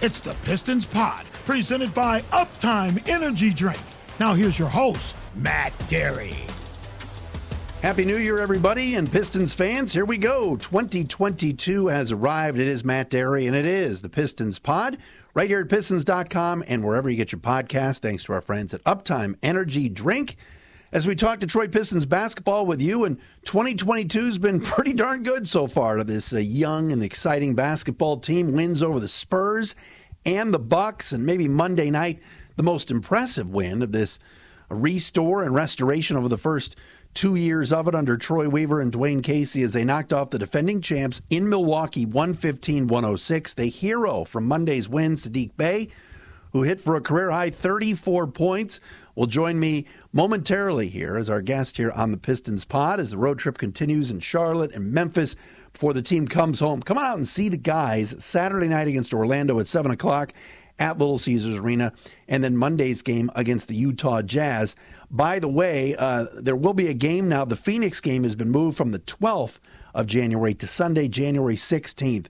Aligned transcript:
It's 0.00 0.20
the 0.20 0.34
Pistons 0.44 0.86
Pod, 0.86 1.26
presented 1.44 1.92
by 1.92 2.20
Uptime 2.30 3.02
Energy 3.08 3.50
Drink. 3.52 3.80
Now 4.20 4.32
here's 4.32 4.56
your 4.56 4.68
host, 4.68 5.16
Matt 5.34 5.76
Dery. 5.88 6.36
Happy 7.82 8.04
New 8.04 8.16
Year, 8.16 8.38
everybody, 8.38 8.94
and 8.94 9.10
Pistons 9.10 9.54
fans. 9.54 9.92
Here 9.92 10.04
we 10.04 10.16
go. 10.16 10.54
2022 10.56 11.88
has 11.88 12.12
arrived. 12.12 12.60
It 12.60 12.68
is 12.68 12.84
Matt 12.84 13.10
Dery, 13.10 13.48
and 13.48 13.56
it 13.56 13.66
is 13.66 14.00
the 14.00 14.08
Pistons 14.08 14.60
Pod 14.60 14.98
right 15.34 15.50
here 15.50 15.62
at 15.62 15.68
Pistons.com 15.68 16.62
and 16.68 16.84
wherever 16.84 17.10
you 17.10 17.16
get 17.16 17.32
your 17.32 17.40
podcast. 17.40 17.98
Thanks 17.98 18.22
to 18.24 18.34
our 18.34 18.40
friends 18.40 18.72
at 18.72 18.84
Uptime 18.84 19.34
Energy 19.42 19.88
Drink. 19.88 20.36
As 20.90 21.06
we 21.06 21.14
talk 21.14 21.38
Detroit 21.38 21.70
Pistons 21.70 22.06
basketball 22.06 22.64
with 22.64 22.80
you, 22.80 23.04
and 23.04 23.18
2022 23.44 24.24
has 24.24 24.38
been 24.38 24.58
pretty 24.62 24.94
darn 24.94 25.22
good 25.22 25.46
so 25.46 25.66
far 25.66 25.96
to 25.96 26.04
this 26.04 26.32
uh, 26.32 26.38
young 26.38 26.92
and 26.92 27.02
exciting 27.02 27.54
basketball 27.54 28.16
team. 28.16 28.54
Wins 28.54 28.82
over 28.82 28.98
the 28.98 29.06
Spurs 29.06 29.76
and 30.24 30.54
the 30.54 30.58
Bucks, 30.58 31.12
and 31.12 31.26
maybe 31.26 31.46
Monday 31.46 31.90
night, 31.90 32.22
the 32.56 32.62
most 32.62 32.90
impressive 32.90 33.50
win 33.50 33.82
of 33.82 33.92
this 33.92 34.18
restore 34.70 35.42
and 35.42 35.54
restoration 35.54 36.16
over 36.16 36.28
the 36.28 36.38
first 36.38 36.74
two 37.12 37.34
years 37.34 37.70
of 37.70 37.86
it 37.86 37.94
under 37.94 38.16
Troy 38.16 38.48
Weaver 38.48 38.80
and 38.80 38.90
Dwayne 38.90 39.22
Casey 39.22 39.62
as 39.62 39.74
they 39.74 39.84
knocked 39.84 40.14
off 40.14 40.30
the 40.30 40.38
defending 40.38 40.80
champs 40.80 41.20
in 41.28 41.50
Milwaukee 41.50 42.06
115 42.06 42.86
106. 42.86 43.52
The 43.52 43.66
hero 43.66 44.24
from 44.24 44.46
Monday's 44.48 44.88
win, 44.88 45.16
Saddiq 45.16 45.54
Bey, 45.58 45.88
who 46.52 46.62
hit 46.62 46.80
for 46.80 46.96
a 46.96 47.02
career 47.02 47.30
high 47.30 47.50
34 47.50 48.28
points, 48.28 48.80
will 49.18 49.26
join 49.26 49.58
me 49.58 49.84
momentarily 50.12 50.86
here 50.86 51.16
as 51.16 51.28
our 51.28 51.42
guest 51.42 51.76
here 51.76 51.90
on 51.90 52.12
the 52.12 52.16
Pistons 52.16 52.64
pod 52.64 53.00
as 53.00 53.10
the 53.10 53.18
road 53.18 53.36
trip 53.36 53.58
continues 53.58 54.12
in 54.12 54.20
Charlotte 54.20 54.72
and 54.72 54.92
Memphis 54.92 55.34
before 55.72 55.92
the 55.92 56.00
team 56.00 56.28
comes 56.28 56.60
home. 56.60 56.80
Come 56.80 56.98
on 56.98 57.04
out 57.04 57.16
and 57.16 57.26
see 57.26 57.48
the 57.48 57.56
guys 57.56 58.14
Saturday 58.24 58.68
night 58.68 58.86
against 58.86 59.12
Orlando 59.12 59.58
at 59.58 59.66
7 59.66 59.90
o'clock 59.90 60.32
at 60.78 60.98
Little 60.98 61.18
Caesars 61.18 61.58
Arena, 61.58 61.92
and 62.28 62.44
then 62.44 62.56
Monday's 62.56 63.02
game 63.02 63.28
against 63.34 63.66
the 63.66 63.74
Utah 63.74 64.22
Jazz. 64.22 64.76
By 65.10 65.40
the 65.40 65.48
way, 65.48 65.96
uh, 65.96 66.26
there 66.34 66.54
will 66.54 66.72
be 66.72 66.86
a 66.86 66.94
game 66.94 67.28
now. 67.28 67.44
The 67.44 67.56
Phoenix 67.56 68.00
game 68.00 68.22
has 68.22 68.36
been 68.36 68.52
moved 68.52 68.76
from 68.76 68.92
the 68.92 69.00
12th 69.00 69.58
of 69.94 70.06
January 70.06 70.54
to 70.54 70.68
Sunday, 70.68 71.08
January 71.08 71.56
16th 71.56 72.26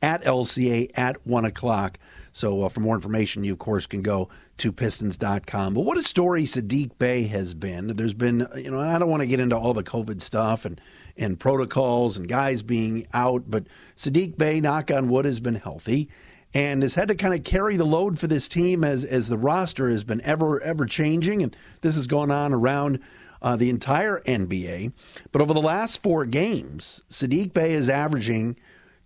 at 0.00 0.22
LCA 0.22 0.90
at 0.94 1.26
1 1.26 1.44
o'clock. 1.44 1.98
So 2.32 2.62
uh, 2.62 2.68
for 2.68 2.78
more 2.78 2.94
information, 2.94 3.42
you, 3.42 3.52
of 3.52 3.58
course, 3.58 3.86
can 3.86 4.02
go 4.02 4.28
to 4.60 4.72
pistons.com. 4.72 5.74
But 5.74 5.80
what 5.80 5.98
a 5.98 6.02
story 6.02 6.44
Saddiq 6.44 6.98
Bey 6.98 7.24
has 7.24 7.54
been. 7.54 7.88
There's 7.96 8.14
been, 8.14 8.46
you 8.56 8.70
know, 8.70 8.78
I 8.78 8.98
don't 8.98 9.10
want 9.10 9.22
to 9.22 9.26
get 9.26 9.40
into 9.40 9.56
all 9.56 9.74
the 9.74 9.82
COVID 9.82 10.20
stuff 10.20 10.64
and, 10.64 10.80
and 11.16 11.38
protocols 11.38 12.16
and 12.16 12.28
guys 12.28 12.62
being 12.62 13.06
out, 13.12 13.44
but 13.48 13.64
Saddiq 13.96 14.38
Bey, 14.38 14.60
knock 14.60 14.90
on 14.90 15.08
wood, 15.08 15.24
has 15.24 15.40
been 15.40 15.56
healthy 15.56 16.08
and 16.54 16.82
has 16.82 16.94
had 16.94 17.08
to 17.08 17.14
kind 17.14 17.34
of 17.34 17.44
carry 17.44 17.76
the 17.76 17.84
load 17.84 18.18
for 18.18 18.26
this 18.26 18.48
team 18.48 18.82
as 18.82 19.04
as 19.04 19.28
the 19.28 19.38
roster 19.38 19.88
has 19.88 20.04
been 20.04 20.20
ever 20.22 20.60
ever 20.62 20.84
changing, 20.84 21.42
and 21.42 21.56
this 21.80 21.94
has 21.94 22.06
gone 22.06 22.30
on 22.30 22.52
around 22.52 22.98
uh, 23.42 23.56
the 23.56 23.70
entire 23.70 24.20
NBA. 24.20 24.92
But 25.32 25.42
over 25.42 25.54
the 25.54 25.60
last 25.60 26.02
four 26.02 26.24
games, 26.24 27.02
Saddiq 27.10 27.52
Bey 27.52 27.72
is 27.72 27.88
averaging 27.88 28.56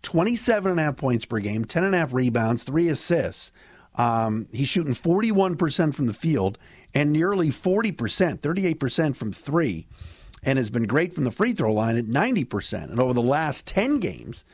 27 0.02 0.70
and 0.72 0.80
a 0.80 0.84
half 0.84 0.97
points 0.97 1.25
per 1.25 1.38
game, 1.38 1.64
10 1.64 1.84
and 1.84 1.94
a 1.94 1.98
half 1.98 2.12
rebounds, 2.12 2.62
three 2.62 2.88
assists. 2.88 3.52
Um, 3.97 4.48
he's 4.53 4.69
shooting 4.69 4.95
41% 4.95 5.95
from 5.95 6.06
the 6.06 6.14
field 6.14 6.59
and 6.95 7.12
nearly 7.12 7.48
40%, 7.48 8.41
38% 8.41 9.17
from 9.17 9.33
three, 9.33 9.87
and 10.42 10.59
has 10.59 10.70
been 10.70 10.87
great 10.87 11.12
from 11.12 11.25
the 11.25 11.31
free 11.31 11.53
throw 11.53 11.73
line 11.73 11.97
at 11.97 12.06
90%. 12.06 12.84
And 12.84 13.00
over 13.00 13.12
the 13.12 13.22
last 13.22 13.67
10 13.67 13.98
games, 13.98 14.45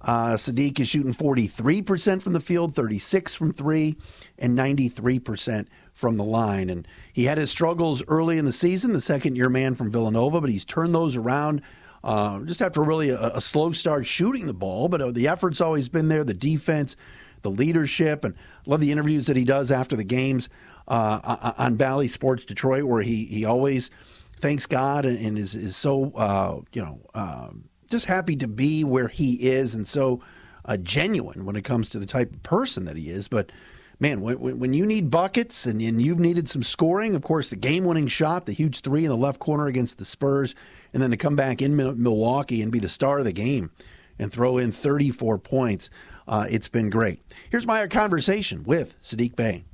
uh, 0.00 0.34
Saddiq 0.34 0.80
is 0.80 0.88
shooting 0.88 1.14
43% 1.14 2.22
from 2.22 2.34
the 2.34 2.40
field, 2.40 2.74
36 2.74 3.34
from 3.34 3.52
three, 3.52 3.96
and 4.38 4.56
93% 4.56 5.66
from 5.94 6.16
the 6.16 6.24
line. 6.24 6.68
And 6.68 6.86
he 7.12 7.24
had 7.24 7.38
his 7.38 7.50
struggles 7.50 8.02
early 8.06 8.38
in 8.38 8.44
the 8.44 8.52
season, 8.52 8.92
the 8.92 9.00
second 9.00 9.36
year 9.36 9.48
man 9.48 9.74
from 9.74 9.90
Villanova, 9.90 10.40
but 10.40 10.50
he's 10.50 10.64
turned 10.64 10.94
those 10.94 11.16
around 11.16 11.62
uh, 12.02 12.40
just 12.40 12.60
after 12.60 12.82
really 12.82 13.08
a, 13.08 13.18
a, 13.18 13.40
slow 13.40 13.72
start 13.72 14.04
shooting 14.04 14.46
the 14.46 14.52
ball. 14.52 14.88
But 14.88 15.00
uh, 15.00 15.10
the 15.10 15.26
effort's 15.26 15.62
always 15.62 15.88
been 15.88 16.08
there, 16.08 16.22
the 16.22 16.34
defense, 16.34 16.96
the 17.44 17.50
leadership, 17.50 18.24
and 18.24 18.34
love 18.66 18.80
the 18.80 18.90
interviews 18.90 19.26
that 19.26 19.36
he 19.36 19.44
does 19.44 19.70
after 19.70 19.94
the 19.94 20.02
games 20.02 20.48
uh, 20.88 21.54
on 21.56 21.76
Bally 21.76 22.08
Sports 22.08 22.44
Detroit, 22.44 22.84
where 22.84 23.02
he, 23.02 23.24
he 23.26 23.44
always 23.44 23.90
thanks 24.36 24.66
God 24.66 25.06
and, 25.06 25.24
and 25.24 25.38
is, 25.38 25.54
is 25.54 25.76
so, 25.76 26.12
uh, 26.16 26.60
you 26.72 26.82
know, 26.82 27.00
um, 27.14 27.68
just 27.90 28.06
happy 28.06 28.36
to 28.36 28.48
be 28.48 28.84
where 28.84 29.08
he 29.08 29.34
is 29.34 29.74
and 29.74 29.86
so 29.86 30.20
uh, 30.64 30.76
genuine 30.78 31.44
when 31.44 31.56
it 31.56 31.62
comes 31.62 31.88
to 31.90 31.98
the 31.98 32.06
type 32.06 32.32
of 32.32 32.42
person 32.42 32.84
that 32.86 32.96
he 32.96 33.08
is. 33.08 33.28
But 33.28 33.52
man, 34.00 34.20
when, 34.20 34.58
when 34.58 34.72
you 34.72 34.86
need 34.86 35.10
buckets 35.10 35.66
and, 35.66 35.80
and, 35.80 36.00
you've 36.00 36.18
needed 36.18 36.48
some 36.48 36.62
scoring, 36.62 37.14
of 37.14 37.22
course, 37.22 37.50
the 37.50 37.56
game 37.56 37.84
winning 37.84 38.06
shot, 38.06 38.46
the 38.46 38.52
huge 38.52 38.80
three 38.80 39.04
in 39.04 39.10
the 39.10 39.16
left 39.16 39.38
corner 39.38 39.66
against 39.66 39.98
the 39.98 40.04
Spurs, 40.04 40.54
and 40.92 41.02
then 41.02 41.10
to 41.10 41.16
come 41.16 41.36
back 41.36 41.62
in 41.62 41.76
Milwaukee 41.76 42.62
and 42.62 42.72
be 42.72 42.78
the 42.78 42.88
star 42.88 43.18
of 43.18 43.24
the 43.24 43.32
game 43.32 43.70
and 44.18 44.32
throw 44.32 44.58
in 44.58 44.72
34 44.72 45.38
points, 45.38 45.90
uh, 46.26 46.46
it's 46.48 46.68
been 46.68 46.90
great. 46.90 47.20
Here's 47.50 47.66
my 47.66 47.86
conversation 47.86 48.64
with 48.64 49.00
Saddiq 49.02 49.36
Bey. 49.36 49.64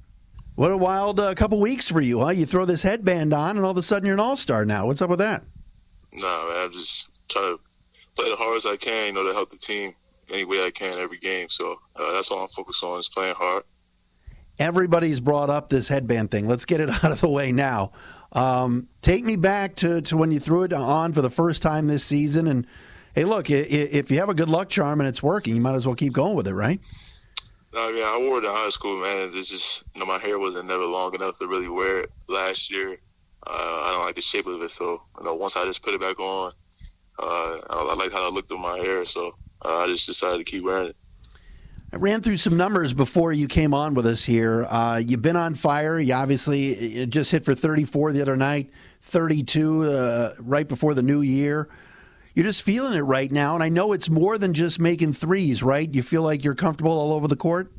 What 0.56 0.70
a 0.70 0.76
wild 0.76 1.20
uh, 1.20 1.34
couple 1.34 1.60
weeks 1.60 1.88
for 1.88 2.00
you, 2.00 2.20
huh? 2.20 2.30
You 2.30 2.44
throw 2.44 2.64
this 2.64 2.82
headband 2.82 3.32
on, 3.32 3.56
and 3.56 3.64
all 3.64 3.70
of 3.70 3.76
a 3.76 3.82
sudden 3.82 4.06
you're 4.06 4.14
an 4.14 4.20
all 4.20 4.36
star 4.36 4.64
now. 4.64 4.86
What's 4.86 5.00
up 5.00 5.10
with 5.10 5.20
that? 5.20 5.42
No, 6.12 6.48
man, 6.50 6.64
I'm 6.64 6.72
just 6.72 7.10
trying 7.28 7.56
to 7.56 7.60
play 8.14 8.28
the 8.28 8.36
hard 8.36 8.56
as 8.56 8.66
I 8.66 8.76
can, 8.76 9.06
you 9.06 9.12
know, 9.12 9.26
to 9.26 9.32
help 9.32 9.50
the 9.50 9.56
team 9.56 9.94
any 10.30 10.44
way 10.44 10.64
I 10.64 10.70
can 10.70 10.98
every 10.98 11.18
game. 11.18 11.48
So 11.48 11.80
uh, 11.96 12.12
that's 12.12 12.30
all 12.30 12.42
I'm 12.42 12.48
focused 12.48 12.82
on 12.84 12.98
is 12.98 13.08
playing 13.08 13.34
hard. 13.36 13.64
Everybody's 14.58 15.20
brought 15.20 15.50
up 15.50 15.70
this 15.70 15.88
headband 15.88 16.30
thing. 16.30 16.46
Let's 16.46 16.64
get 16.64 16.80
it 16.80 16.90
out 17.04 17.10
of 17.10 17.20
the 17.20 17.30
way 17.30 17.52
now. 17.52 17.92
Um, 18.32 18.88
take 19.02 19.24
me 19.24 19.36
back 19.36 19.76
to, 19.76 20.02
to 20.02 20.16
when 20.16 20.30
you 20.30 20.38
threw 20.38 20.62
it 20.64 20.72
on 20.72 21.12
for 21.12 21.22
the 21.22 21.30
first 21.30 21.62
time 21.62 21.86
this 21.86 22.04
season. 22.04 22.46
And 22.46 22.66
hey, 23.14 23.24
look, 23.24 23.50
if 23.50 24.10
you 24.10 24.18
have 24.18 24.28
a 24.28 24.34
good 24.34 24.48
luck 24.48 24.68
charm 24.68 25.00
and 25.00 25.08
it's 25.08 25.22
working, 25.22 25.54
you 25.54 25.60
might 25.60 25.74
as 25.74 25.86
well 25.86 25.96
keep 25.96 26.12
going 26.12 26.34
with 26.34 26.46
it, 26.48 26.54
right? 26.54 26.80
No, 27.72 27.88
I 27.88 27.92
mean, 27.92 28.04
I 28.04 28.18
wore 28.18 28.38
it 28.38 28.44
in 28.44 28.50
high 28.50 28.68
school, 28.70 29.00
man. 29.00 29.32
This 29.32 29.52
is, 29.52 29.84
you 29.94 30.00
know, 30.00 30.06
my 30.06 30.18
hair 30.18 30.38
wasn't 30.38 30.66
never 30.66 30.84
long 30.84 31.14
enough 31.14 31.38
to 31.38 31.46
really 31.46 31.68
wear 31.68 32.00
it 32.00 32.10
last 32.28 32.70
year. 32.70 32.98
Uh, 33.46 33.82
I 33.84 33.92
don't 33.92 34.04
like 34.04 34.16
the 34.16 34.20
shape 34.20 34.46
of 34.46 34.60
it, 34.62 34.70
so 34.70 35.02
you 35.18 35.24
know, 35.24 35.34
once 35.34 35.56
I 35.56 35.64
just 35.64 35.82
put 35.82 35.94
it 35.94 36.00
back 36.00 36.18
on, 36.18 36.52
uh, 37.18 37.58
I, 37.70 37.94
like 37.94 38.12
how 38.12 38.26
I 38.26 38.30
looked 38.30 38.48
through 38.48 38.58
my 38.58 38.78
hair, 38.78 39.04
so 39.04 39.34
uh, 39.64 39.78
I 39.78 39.86
just 39.86 40.06
decided 40.06 40.38
to 40.38 40.44
keep 40.44 40.64
wearing 40.64 40.88
it. 40.88 40.96
I 41.92 41.96
ran 41.96 42.22
through 42.22 42.36
some 42.36 42.56
numbers 42.56 42.92
before 42.92 43.32
you 43.32 43.48
came 43.48 43.74
on 43.74 43.94
with 43.94 44.06
us 44.06 44.24
here. 44.24 44.64
Uh, 44.68 45.02
you've 45.04 45.22
been 45.22 45.36
on 45.36 45.54
fire. 45.54 45.98
You 45.98 46.14
obviously 46.14 47.06
just 47.06 47.32
hit 47.32 47.44
for 47.44 47.54
34 47.54 48.12
the 48.12 48.22
other 48.22 48.36
night, 48.36 48.70
32 49.02 49.82
uh, 49.82 50.34
right 50.38 50.68
before 50.68 50.94
the 50.94 51.02
new 51.02 51.22
year. 51.22 51.68
You're 52.34 52.44
just 52.44 52.62
feeling 52.62 52.94
it 52.94 53.00
right 53.00 53.30
now, 53.30 53.54
and 53.54 53.62
I 53.62 53.68
know 53.68 53.92
it's 53.92 54.08
more 54.08 54.38
than 54.38 54.54
just 54.54 54.78
making 54.78 55.14
threes, 55.14 55.62
right? 55.62 55.92
You 55.92 56.02
feel 56.02 56.22
like 56.22 56.44
you're 56.44 56.54
comfortable 56.54 56.92
all 56.92 57.12
over 57.12 57.26
the 57.26 57.36
court. 57.36 57.72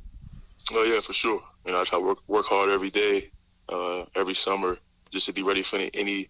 Oh 0.73 0.83
yeah, 0.83 0.99
for 0.99 1.13
sure. 1.13 1.41
You 1.65 1.71
know, 1.71 1.81
I 1.81 1.83
try 1.83 1.99
to 1.99 2.05
work 2.05 2.19
work 2.27 2.45
hard 2.45 2.69
every 2.69 2.89
day, 2.89 3.31
uh, 3.69 4.05
every 4.15 4.33
summer, 4.33 4.77
just 5.11 5.25
to 5.27 5.33
be 5.33 5.43
ready 5.43 5.63
for 5.63 5.77
any, 5.77 5.91
any 5.93 6.29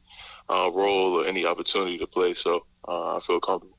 uh, 0.50 0.70
role 0.74 1.20
or 1.20 1.26
any 1.26 1.46
opportunity 1.46 1.98
to 1.98 2.08
play. 2.08 2.34
So 2.34 2.66
uh, 2.88 3.16
I 3.16 3.20
feel 3.20 3.40
comfortable. 3.40 3.78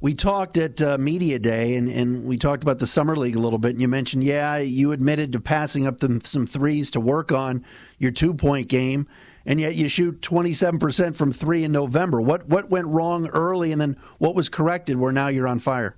We 0.00 0.14
talked 0.14 0.56
at 0.56 0.80
uh, 0.80 0.96
Media 0.96 1.40
Day 1.40 1.74
and, 1.74 1.88
and 1.88 2.24
we 2.24 2.36
talked 2.36 2.62
about 2.62 2.78
the 2.78 2.86
Summer 2.86 3.16
League 3.16 3.34
a 3.34 3.40
little 3.40 3.58
bit. 3.58 3.72
And 3.72 3.80
you 3.80 3.88
mentioned, 3.88 4.22
yeah, 4.22 4.58
you 4.58 4.92
admitted 4.92 5.32
to 5.32 5.40
passing 5.40 5.88
up 5.88 5.98
the, 5.98 6.20
some 6.22 6.46
threes 6.46 6.92
to 6.92 7.00
work 7.00 7.32
on 7.32 7.64
your 7.98 8.12
two 8.12 8.32
point 8.32 8.68
game. 8.68 9.08
And 9.48 9.58
yet 9.58 9.76
you 9.76 9.88
shoot 9.88 10.20
27% 10.20 11.16
from 11.16 11.32
three 11.32 11.64
in 11.64 11.72
November. 11.72 12.20
What, 12.20 12.46
what 12.48 12.68
went 12.68 12.86
wrong 12.86 13.28
early 13.28 13.72
and 13.72 13.80
then 13.80 13.96
what 14.18 14.34
was 14.34 14.50
corrected 14.50 14.98
where 14.98 15.10
now 15.10 15.28
you're 15.28 15.48
on 15.48 15.58
fire? 15.58 15.96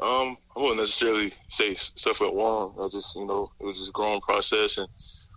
Um, 0.00 0.38
I 0.56 0.60
wouldn't 0.60 0.78
necessarily 0.78 1.30
say 1.48 1.74
stuff 1.74 2.22
went 2.22 2.34
wrong. 2.34 2.74
I 2.82 2.88
just, 2.88 3.16
you 3.16 3.26
know, 3.26 3.52
it 3.60 3.64
was 3.66 3.76
just 3.76 3.90
a 3.90 3.92
growing 3.92 4.22
process 4.22 4.78
and 4.78 4.88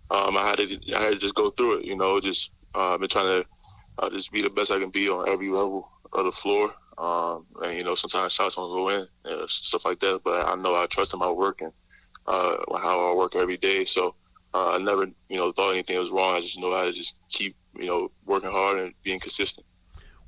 um, 0.09 0.37
I 0.37 0.47
had 0.47 0.57
to, 0.59 0.79
I 0.95 1.01
had 1.01 1.09
to 1.11 1.17
just 1.17 1.35
go 1.35 1.49
through 1.49 1.79
it, 1.79 1.85
you 1.85 1.97
know, 1.97 2.17
just 2.21 2.51
uh, 2.73 2.93
I've 2.93 3.01
been 3.01 3.09
trying 3.09 3.43
to 3.43 3.49
uh, 3.97 4.09
just 4.09 4.31
be 4.31 4.41
the 4.41 4.49
best 4.49 4.71
I 4.71 4.79
can 4.79 4.89
be 4.89 5.09
on 5.09 5.27
every 5.27 5.49
level 5.49 5.91
of 6.13 6.23
the 6.23 6.31
floor. 6.31 6.73
Um, 6.97 7.45
and 7.61 7.77
you 7.77 7.83
know, 7.83 7.95
sometimes 7.95 8.31
shots 8.31 8.55
don't 8.55 8.69
go 8.69 8.89
in, 8.89 9.05
and 9.25 9.49
stuff 9.49 9.85
like 9.85 9.99
that. 9.99 10.21
But 10.23 10.47
I 10.47 10.55
know 10.55 10.75
I 10.75 10.85
trust 10.85 11.13
in 11.13 11.19
my 11.19 11.29
work 11.29 11.61
and 11.61 11.71
uh, 12.27 12.57
how 12.77 13.11
I 13.11 13.15
work 13.15 13.35
every 13.35 13.57
day. 13.57 13.85
So 13.85 14.15
uh, 14.53 14.71
I 14.71 14.77
never, 14.79 15.07
you 15.29 15.37
know, 15.37 15.51
thought 15.51 15.71
anything 15.71 15.97
was 15.99 16.11
wrong. 16.11 16.35
I 16.35 16.41
just 16.41 16.59
know 16.59 16.71
how 16.71 16.85
to 16.85 16.91
just 16.91 17.15
keep, 17.29 17.55
you 17.75 17.87
know, 17.87 18.11
working 18.25 18.49
hard 18.49 18.79
and 18.79 18.93
being 19.03 19.19
consistent. 19.19 19.65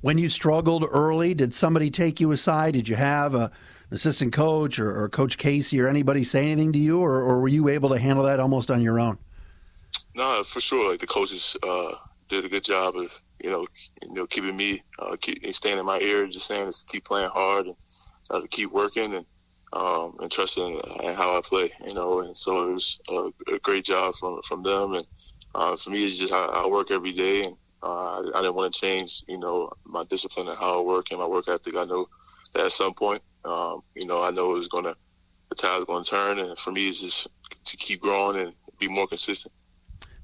When 0.00 0.18
you 0.18 0.28
struggled 0.28 0.84
early, 0.90 1.34
did 1.34 1.54
somebody 1.54 1.90
take 1.90 2.20
you 2.20 2.32
aside? 2.32 2.74
Did 2.74 2.88
you 2.88 2.96
have 2.96 3.34
a, 3.34 3.44
an 3.44 3.50
assistant 3.96 4.32
coach 4.32 4.78
or, 4.78 5.02
or 5.02 5.08
Coach 5.08 5.38
Casey 5.38 5.80
or 5.80 5.88
anybody 5.88 6.24
say 6.24 6.44
anything 6.44 6.72
to 6.72 6.78
you, 6.78 7.00
or, 7.00 7.20
or, 7.20 7.40
were 7.40 7.48
you 7.48 7.68
able 7.68 7.88
to 7.90 7.98
handle 7.98 8.24
that 8.24 8.40
almost 8.40 8.70
on 8.70 8.82
your 8.82 8.98
own? 8.98 9.18
No, 10.14 10.42
for 10.42 10.60
sure. 10.60 10.90
Like 10.90 11.00
the 11.00 11.06
coaches 11.06 11.56
uh, 11.62 11.92
did 12.28 12.44
a 12.44 12.48
good 12.48 12.64
job 12.64 12.96
of 12.96 13.12
you 13.42 13.50
know, 13.50 13.66
you 14.02 14.14
know, 14.14 14.26
keeping 14.26 14.56
me, 14.56 14.82
uh, 14.98 15.16
keep 15.20 15.44
staying 15.54 15.78
in 15.78 15.84
my 15.84 15.98
ear, 15.98 16.26
just 16.26 16.46
saying 16.46 16.70
to 16.70 16.86
keep 16.86 17.04
playing 17.04 17.28
hard 17.28 17.66
and 17.66 17.76
uh, 18.30 18.40
to 18.40 18.48
keep 18.48 18.70
working 18.70 19.14
and 19.14 19.26
um, 19.72 20.16
and 20.20 20.30
trusting 20.30 20.80
in 21.02 21.14
how 21.14 21.36
I 21.36 21.40
play. 21.42 21.70
You 21.86 21.94
know, 21.94 22.20
and 22.20 22.36
so 22.36 22.68
it 22.68 22.72
was 22.74 23.00
a, 23.08 23.54
a 23.54 23.58
great 23.60 23.84
job 23.84 24.14
from 24.14 24.42
from 24.42 24.62
them. 24.62 24.94
And 24.94 25.06
uh, 25.54 25.76
for 25.76 25.90
me, 25.90 26.04
it's 26.04 26.18
just 26.18 26.32
how 26.32 26.46
I 26.46 26.66
work 26.66 26.90
every 26.90 27.12
day, 27.12 27.44
and 27.44 27.56
uh, 27.82 28.22
I, 28.22 28.30
I 28.34 28.42
didn't 28.42 28.54
want 28.54 28.72
to 28.72 28.80
change. 28.80 29.22
You 29.28 29.38
know, 29.38 29.72
my 29.84 30.04
discipline 30.04 30.48
and 30.48 30.58
how 30.58 30.78
I 30.78 30.82
work 30.82 31.06
and 31.10 31.20
my 31.20 31.26
work 31.26 31.48
ethic. 31.48 31.76
I 31.76 31.84
know 31.84 32.08
that 32.54 32.66
at 32.66 32.72
some 32.72 32.94
point, 32.94 33.22
um, 33.44 33.82
you 33.94 34.06
know, 34.06 34.22
I 34.22 34.30
know 34.30 34.52
it 34.52 34.58
was 34.58 34.68
gonna 34.68 34.94
the 35.48 35.54
tide 35.62 35.76
was 35.76 35.84
going 35.84 36.04
to 36.04 36.10
turn, 36.10 36.38
and 36.38 36.58
for 36.58 36.72
me, 36.72 36.88
it's 36.88 37.00
just 37.00 37.28
to 37.64 37.76
keep 37.76 38.00
growing 38.00 38.40
and 38.40 38.54
be 38.78 38.88
more 38.88 39.06
consistent. 39.06 39.52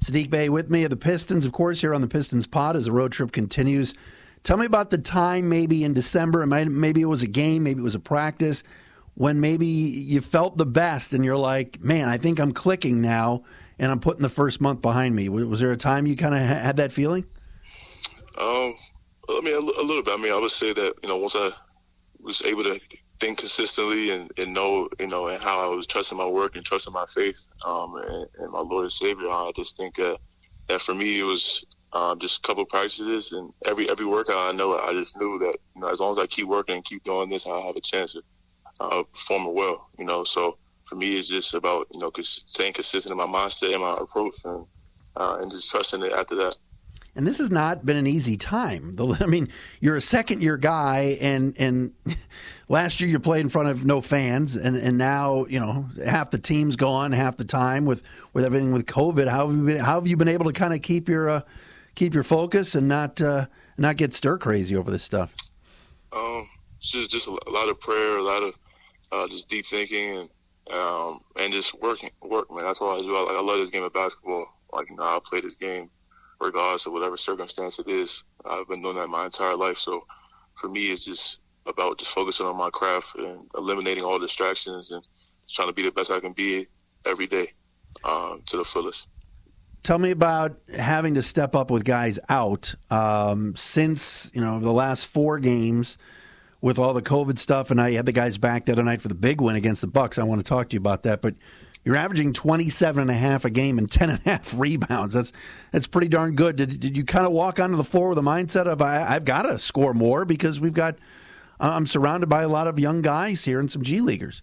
Saddiq 0.03 0.31
Bey 0.31 0.49
with 0.49 0.71
me 0.71 0.85
of 0.85 0.91
the 0.91 0.97
Pistons, 0.97 1.45
of 1.45 1.53
course, 1.53 1.81
here 1.81 1.95
on 1.95 2.01
the 2.01 2.09
Pistons 2.09 2.47
pod 2.47 2.77
as 2.77 2.87
the 2.87 2.93
road 2.93 3.13
trip 3.13 3.33
continues. 3.33 3.95
Tell 4.45 4.57
me 4.57 4.65
about 4.65 4.91
the 4.91 4.99
time, 4.99 5.49
maybe 5.49 5.85
in 5.85 5.93
December, 5.93 6.47
maybe 6.47 7.03
it 7.03 7.07
was 7.07 7.23
a 7.23 7.27
game, 7.27 7.65
maybe 7.65 7.81
it 7.81 7.83
was 7.83 7.97
a 7.97 8.01
practice, 8.01 8.63
when 9.19 9.41
maybe 9.41 9.67
you 9.67 10.21
felt 10.21 10.57
the 10.59 10.65
best 10.65 11.13
and 11.13 11.25
you're 11.25 11.37
like, 11.37 11.81
man, 11.83 12.09
I 12.09 12.19
think 12.19 12.39
I'm 12.39 12.53
clicking 12.53 13.01
now 13.01 13.43
and 13.77 13.91
I'm 13.91 13.99
putting 13.99 14.23
the 14.23 14.29
first 14.29 14.61
month 14.61 14.81
behind 14.81 15.13
me. 15.17 15.29
Was 15.29 15.59
there 15.59 15.73
a 15.73 15.77
time 15.77 16.07
you 16.07 16.15
kind 16.15 16.37
of 16.37 16.41
had 16.41 16.77
that 16.77 16.93
feeling? 16.93 17.25
Um, 18.39 18.77
I 19.29 19.41
mean, 19.43 19.55
a, 19.55 19.59
a 19.59 19.83
little 19.83 20.05
bit. 20.05 20.15
I 20.15 20.23
mean, 20.23 20.33
I 20.33 20.39
would 20.39 20.53
say 20.53 20.73
that, 20.73 20.95
you 21.03 21.09
know, 21.09 21.17
once 21.17 21.35
I 21.35 21.51
was 22.21 22.43
able 22.43 22.63
to 22.63 22.81
think 23.19 23.39
consistently 23.39 24.13
and, 24.13 24.31
and 24.39 24.55
know, 24.55 24.89
you 25.01 25.09
know, 25.09 25.27
and 25.27 25.43
how 25.43 25.59
I 25.59 25.75
was 25.75 25.89
trusting 25.89 26.17
my 26.17 26.27
work 26.27 26.55
and 26.55 26.65
trusting 26.65 26.93
my 26.93 27.07
faith 27.13 27.45
um, 27.67 27.97
and, 27.97 28.29
and 28.37 28.53
my 28.53 28.61
Lord 28.61 28.85
and 28.85 28.93
Savior. 28.93 29.29
I 29.29 29.51
just 29.57 29.77
think 29.77 29.97
that, 29.97 30.21
that 30.69 30.81
for 30.81 30.95
me, 30.95 31.19
it 31.19 31.25
was 31.25 31.65
um, 31.93 32.21
just 32.21 32.39
a 32.39 32.47
couple 32.47 32.65
practices 32.67 33.33
and 33.33 33.53
every 33.67 33.91
every 33.91 34.07
workout 34.07 34.55
I 34.55 34.57
know, 34.57 34.79
I 34.79 34.93
just 34.93 35.17
knew 35.17 35.41
that, 35.41 35.57
you 35.75 35.81
know, 35.81 35.89
as 35.89 35.99
long 35.99 36.13
as 36.13 36.19
I 36.19 36.29
keep 36.29 36.47
working 36.47 36.77
and 36.77 36.85
keep 36.85 37.03
doing 37.03 37.29
this, 37.29 37.49
I'll 37.49 37.67
have 37.67 37.75
a 37.75 37.81
chance 37.81 38.15
of 38.15 38.23
uh, 38.81 39.03
performing 39.03 39.55
well, 39.55 39.89
you 39.99 40.05
know. 40.05 40.25
So 40.25 40.57
for 40.85 40.97
me, 40.97 41.17
it's 41.17 41.29
just 41.29 41.55
about, 41.55 41.87
you 41.93 42.01
know, 42.01 42.11
staying 42.21 42.73
consistent 42.73 43.13
in 43.13 43.19
my 43.19 43.27
mindset 43.27 43.73
and 43.73 43.83
my 43.83 43.95
approach 43.95 44.45
and, 44.45 44.65
uh, 45.17 45.39
and 45.41 45.51
just 45.51 45.71
trusting 45.71 46.03
it 46.03 46.13
after 46.13 46.35
that 46.37 46.57
and 47.19 47.27
this 47.27 47.39
has 47.39 47.51
not 47.51 47.85
been 47.85 47.97
an 47.97 48.07
easy 48.07 48.37
time. 48.37 48.95
I 49.21 49.27
mean, 49.27 49.49
you're 49.81 49.97
a 49.97 50.01
second 50.01 50.41
year 50.41 50.57
guy, 50.57 51.19
and 51.21 51.55
and 51.59 51.93
last 52.69 53.01
year 53.01 53.11
you 53.11 53.19
played 53.19 53.41
in 53.41 53.49
front 53.49 53.69
of 53.69 53.85
no 53.85 54.01
fans, 54.01 54.55
and, 54.55 54.77
and 54.77 54.97
now 54.97 55.45
you 55.47 55.59
know 55.59 55.87
half 56.05 56.31
the 56.31 56.39
team's 56.39 56.77
gone, 56.77 57.11
half 57.11 57.37
the 57.37 57.45
time 57.45 57.85
with, 57.85 58.05
with 58.33 58.45
everything 58.45 58.73
with 58.73 58.87
COVID. 58.87 59.27
How 59.27 59.49
have 59.49 59.57
you 59.57 59.65
been? 59.65 59.77
How 59.79 59.95
have 59.97 60.07
you 60.07 60.17
been 60.17 60.29
able 60.29 60.45
to 60.47 60.53
kind 60.53 60.73
of 60.73 60.81
keep 60.81 61.09
your 61.09 61.29
uh, 61.29 61.41
keep 61.97 62.15
your 62.15 62.23
focus 62.23 62.77
and 62.77 62.87
not 62.87 63.21
uh, 63.21 63.47
not 63.77 63.97
get 63.97 64.15
stir 64.15 64.39
crazy 64.39 64.77
over 64.77 64.91
this 64.91 65.03
stuff? 65.03 65.35
Um, 66.13 66.49
just 66.79 67.11
just 67.11 67.27
a 67.27 67.51
lot 67.51 67.69
of 67.69 67.81
prayer, 67.81 68.19
a 68.19 68.23
lot 68.23 68.45
of 68.45 68.55
uh, 69.13 69.27
just 69.29 69.49
deep 69.49 69.67
thinking, 69.67 70.19
and 70.19 70.31
um, 70.71 71.21
and 71.37 71.53
just 71.53 71.81
working, 71.81 72.11
work, 72.23 72.51
man. 72.51 72.65
That's 72.65 72.81
all 72.81 72.99
I 72.99 73.01
do. 73.01 73.15
I, 73.15 73.37
I 73.39 73.41
love 73.41 73.59
this 73.59 73.71
game 73.71 73.83
of 73.83 73.93
basketball. 73.93 74.47
Like 74.73 74.91
you 74.91 74.97
know, 74.97 75.03
I 75.03 75.19
play 75.25 75.41
this 75.41 75.55
game 75.55 75.91
regardless 76.41 76.87
of 76.87 76.93
whatever 76.93 77.17
circumstance 77.17 77.79
it 77.79 77.89
is. 77.89 78.25
I've 78.45 78.69
been 78.69 78.83
doing 78.83 78.97
that 78.97 79.09
my 79.09 79.25
entire 79.25 79.57
life. 79.57 79.79
So 79.79 80.07
for 80.55 80.69
me, 80.69 80.91
it's 80.91 81.05
just 81.05 81.41
about 81.67 81.99
just 81.99 82.11
focusing 82.11 82.47
on 82.47 82.57
my 82.57 82.71
craft 82.71 83.17
and 83.17 83.49
eliminating 83.57 84.05
all 84.05 84.19
distractions 84.19 84.91
and 84.91 85.07
trying 85.49 85.69
to 85.69 85.75
be 85.75 85.83
the 85.83 85.91
best 85.91 86.11
I 86.11 86.21
can 86.21 86.33
be 86.33 86.67
every 87.05 87.27
day 87.27 87.53
um, 88.05 88.43
to 88.47 88.57
the 88.57 88.65
fullest. 88.65 89.09
Tell 89.83 89.99
me 89.99 90.11
about 90.11 90.59
having 90.77 91.15
to 91.15 91.23
step 91.23 91.55
up 91.55 91.71
with 91.71 91.85
guys 91.85 92.19
out 92.29 92.75
um, 92.91 93.55
since 93.57 94.31
you 94.35 94.41
know 94.41 94.61
the 94.61 94.73
last 94.73 95.07
four 95.07 95.39
games 95.39 95.99
with 96.61 96.79
all 96.79 96.93
the 96.93 97.03
COVID 97.03 97.39
stuff, 97.39 97.71
and 97.71 97.81
I 97.81 97.93
had 97.93 98.07
the 98.07 98.13
guys 98.13 98.39
back 98.39 98.67
the 98.67 98.73
other 98.73 98.83
night 98.83 99.01
for 99.01 99.09
the 99.09 99.15
big 99.15 99.41
win 99.41 99.57
against 99.57 99.81
the 99.81 99.87
Bucks. 99.87 100.19
I 100.19 100.25
want 100.25 100.45
to 100.45 100.49
talk 100.49 100.69
to 100.71 100.75
you 100.75 100.81
about 100.81 101.03
that, 101.05 101.23
but 101.23 101.35
you're 101.85 101.97
averaging 101.97 102.33
27 102.33 103.01
and 103.01 103.11
a 103.11 103.15
half 103.15 103.45
a 103.45 103.51
game 103.51 103.79
and 103.79 103.91
10 103.91 104.11
and 104.11 104.21
a 104.27 104.29
half 104.29 104.55
rebounds. 104.57 105.15
That's 105.15 105.33
that's 105.73 105.87
pretty 105.87 106.09
darn 106.09 106.35
good. 106.35 106.57
Did, 106.57 106.81
did 106.81 106.97
you 106.97 107.05
kind 107.05 107.27
of 107.27 107.33
walk 107.33 107.61
onto 107.61 107.77
the 107.77 107.85
floor 107.85 108.11
with 108.11 108.19
a 108.19 108.23
mindset 108.23 108.67
of 108.67 108.83
I, 108.83 108.99
have 108.99 109.25
got 109.25 109.43
to 109.43 109.59
score 109.59 109.95
more 109.95 110.25
because 110.25 110.61
we've 110.61 110.75
got 110.75 110.97
I'm 111.61 111.87
surrounded 111.87 112.29
by 112.29 112.43
a 112.43 112.49
lot 112.49 112.67
of 112.67 112.79
young 112.79 113.03
guys 113.03 113.45
here 113.45 113.59
and 113.61 113.71
some 113.71 113.83
G 113.83 114.01
leaguers. 114.01 114.43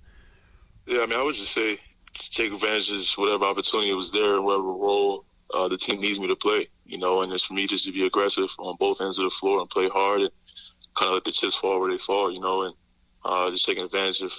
Yeah, 0.85 1.01
I 1.01 1.05
mean, 1.05 1.19
I 1.19 1.23
would 1.23 1.35
just 1.35 1.51
say 1.51 1.79
take 2.13 2.53
advantage 2.53 2.89
of 2.91 3.07
whatever 3.17 3.45
opportunity 3.45 3.93
was 3.93 4.11
there 4.11 4.41
whatever 4.41 4.63
role 4.63 5.25
uh, 5.53 5.67
the 5.67 5.77
team 5.77 5.99
needs 5.99 6.19
me 6.19 6.27
to 6.27 6.35
play. 6.35 6.67
You 6.85 6.97
know, 6.99 7.21
and 7.21 7.31
it's 7.33 7.43
for 7.43 7.53
me 7.53 7.67
just 7.67 7.85
to 7.85 7.91
be 7.91 8.05
aggressive 8.05 8.49
on 8.59 8.75
both 8.79 9.01
ends 9.01 9.17
of 9.17 9.25
the 9.25 9.29
floor 9.29 9.59
and 9.59 9.69
play 9.69 9.87
hard 9.89 10.21
and 10.21 10.31
kind 10.95 11.09
of 11.09 11.13
let 11.13 11.23
the 11.23 11.31
chips 11.31 11.55
fall 11.55 11.79
where 11.79 11.91
they 11.91 11.97
fall. 11.97 12.31
You 12.31 12.39
know, 12.39 12.63
and 12.63 12.73
uh, 13.23 13.49
just 13.49 13.65
taking 13.65 13.83
advantage 13.83 14.21
of 14.21 14.33